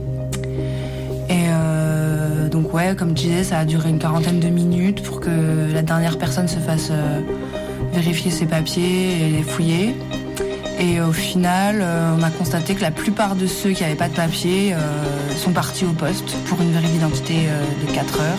[1.31, 1.45] Et
[2.51, 5.83] donc ouais, comme je disais, ça a duré une quarantaine de minutes pour que la
[5.83, 6.93] dernière personne se fasse
[7.93, 9.95] vérifier ses papiers et les fouiller.
[10.79, 11.85] Et au final,
[12.19, 14.77] on a constaté que la plupart de ceux qui n'avaient pas de papiers euh,
[15.39, 18.39] sont partis au poste pour une vérité d'identité euh, de 4 heures.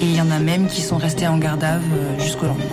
[0.00, 2.64] Et il y en a même qui sont restés en garde à euh, jusqu'au lendemain.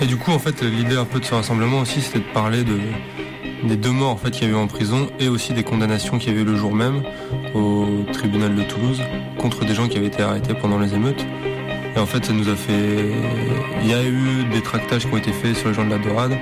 [0.00, 2.62] Et du coup, en fait, l'idée un peu de ce rassemblement aussi, c'était de parler
[2.62, 2.78] de,
[3.66, 6.18] des deux morts en fait, qu'il y a eu en prison et aussi des condamnations
[6.18, 7.02] qu'il y avait eu le jour même
[7.54, 9.00] au tribunal de Toulouse
[9.38, 11.24] contre des gens qui avaient été arrêtés pendant les émeutes.
[11.96, 13.12] Et en fait, ça nous a fait.
[13.82, 15.98] Il y a eu des tractages qui ont été faits sur les gens de la
[15.98, 16.36] Dorade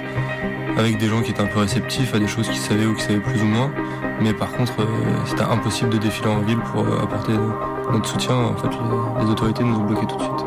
[0.76, 3.04] avec des gens qui étaient un peu réceptifs à des choses qu'ils savaient ou qu'ils
[3.04, 3.70] savaient plus ou moins.
[4.20, 4.86] Mais par contre, euh,
[5.26, 7.32] c'était impossible de défiler en ville pour euh, apporter
[7.92, 8.36] notre soutien.
[8.36, 8.68] En fait,
[9.20, 10.44] les, autorités nous ont bloqués tout de suite.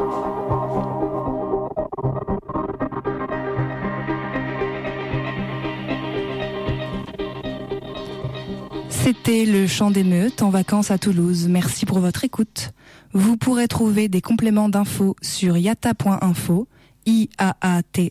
[8.90, 11.48] C'était le chant d'émeute en vacances à Toulouse.
[11.48, 12.72] Merci pour votre écoute.
[13.14, 16.68] Vous pourrez trouver des compléments d'infos sur yata.info,
[17.06, 18.10] i-a-a-t-a.info.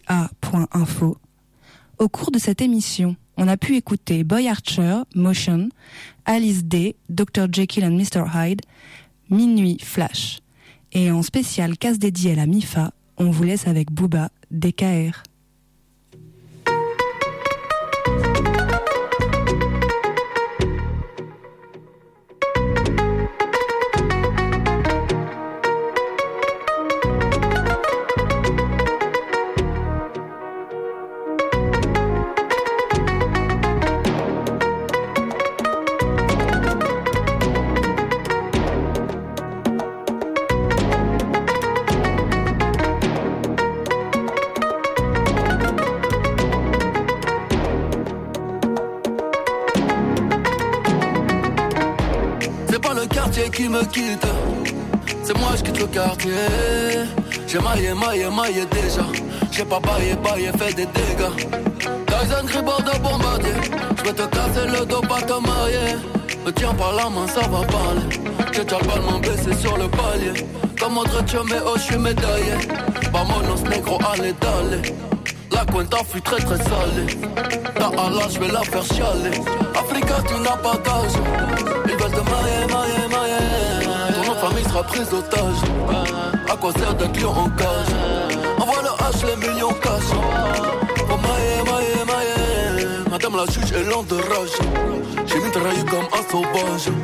[1.98, 5.68] Au cours de cette émission, on a pu écouter Boy Archer, Motion,
[6.24, 7.46] Alice Day, Dr.
[7.52, 8.24] Jekyll and Mr.
[8.34, 8.62] Hyde,
[9.30, 10.40] Minuit Flash.
[10.92, 15.22] Et en spécial casse dédié à la MIFA, on vous laisse avec Booba, DKR.
[58.14, 59.02] Maillé, maillé, déjà.
[59.50, 61.48] J'ai pas baillé, baillé, fait des dégâts.
[62.06, 63.52] Tyson Gribord de bombardier.
[63.98, 65.96] Je vais te casser le dos, pas te marier.
[66.44, 68.02] Me tiens par la main, ça va parler.
[68.52, 70.46] J'ai déjà le ballon baissé sur le palier.
[70.78, 72.54] Comme autre mais oh, je suis médaillé.
[73.12, 74.94] Vamonos négro, allez, d'aller.
[75.50, 77.18] La cuenta fut très très salée.
[77.76, 79.38] Ta Allah, je vais la faire chialer.
[79.74, 81.12] Africa, tu n'as pas d'âge.
[81.86, 84.24] Ils veulent te marier, marier, marier.
[84.24, 86.33] Ton famille sera prise d'otage.
[86.54, 87.94] À quoi sert d'être lion en cage
[88.60, 90.08] Envoie le H, les millions cash.
[91.08, 92.86] Pour mailler, mailler, mailler.
[93.10, 94.56] Madame la juge est lente de rage.
[95.26, 96.94] J'ai mitraillé comme un sauvage.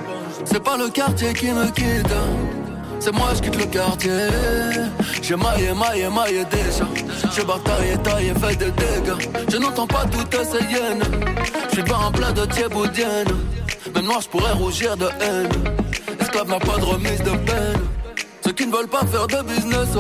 [0.45, 2.15] C'est pas le quartier qui me quitte.
[3.01, 4.29] C'est moi, je quitte le quartier.
[5.21, 6.87] J'ai maillé, maillé, maillé déjà.
[7.35, 9.49] J'ai bataillé, taillé, fait des dégâts.
[9.49, 11.03] Je n'entends pas toutes ces hyènes.
[11.71, 13.35] Je suis pas en plein de thieboudienne.
[13.97, 15.49] Même noir, je rougir de haine.
[16.21, 17.90] Esclave n'a pas de remise de peine.
[18.51, 19.91] Ceux qui ne veulent pas faire de business,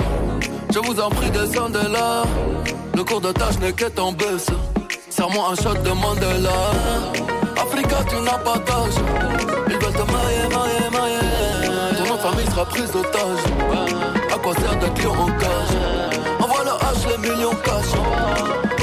[0.74, 2.24] je vous en prie, descendez là.
[2.96, 4.50] Le cours de tâche n'est qu'être en baisse.
[5.08, 6.50] Serre-moi un shot de Mandela.
[7.56, 8.98] Africa, tu n'as pas d'âge.
[9.68, 11.96] Ils veulent te marier, marier, marier.
[11.96, 13.38] Ton nom de famille sera prise d'otage.
[14.34, 15.76] À quoi sert d'être lion en cage
[16.40, 17.92] Envoie le H, les millions cash.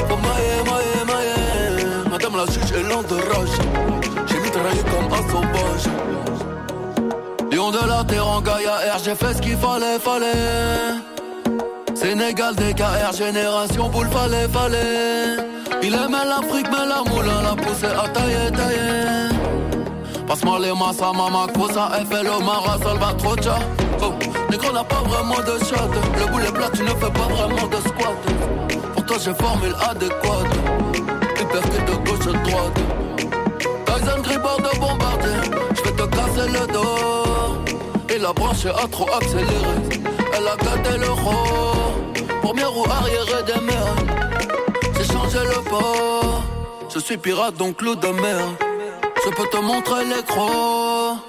[0.08, 2.10] Mailler, mailler, mailler.
[2.10, 3.58] Madame la juge est lente de rage.
[4.28, 6.37] J'ai mitraillé comme un sauvage.
[7.70, 10.96] De la terre en Gaïa R, j'ai fait ce qu'il fallait, fallait.
[11.94, 15.36] Sénégal, DKR, génération boule, fallait, fallait.
[15.82, 19.36] Il aimait l'Afrique, mais la moulin l'a poussé à tailler, tailler.
[20.26, 23.58] Passe-moi les masses à mama cosa, FL, Mara, Salvatrocha.
[24.00, 24.14] Oh,
[24.50, 25.90] Négro n'a pas vraiment de shot.
[26.18, 28.16] Le boulet plat, tu ne fais pas vraiment de squat.
[28.94, 30.54] Pour toi, j'ai formule adéquate.
[31.38, 32.78] Hypercute de gauche droite.
[33.84, 35.52] Tyson Gribord de bombardier.
[35.76, 37.27] Je vais te casser le dos.
[38.20, 39.46] La branche a trop accéléré.
[40.34, 41.34] Elle a gâté le roi.
[42.42, 43.94] Première roue arrière des mers.
[44.96, 46.42] J'ai changé le port.
[46.92, 48.40] Je suis pirate donc loup de mer.
[49.24, 51.27] Je peux te montrer crocs.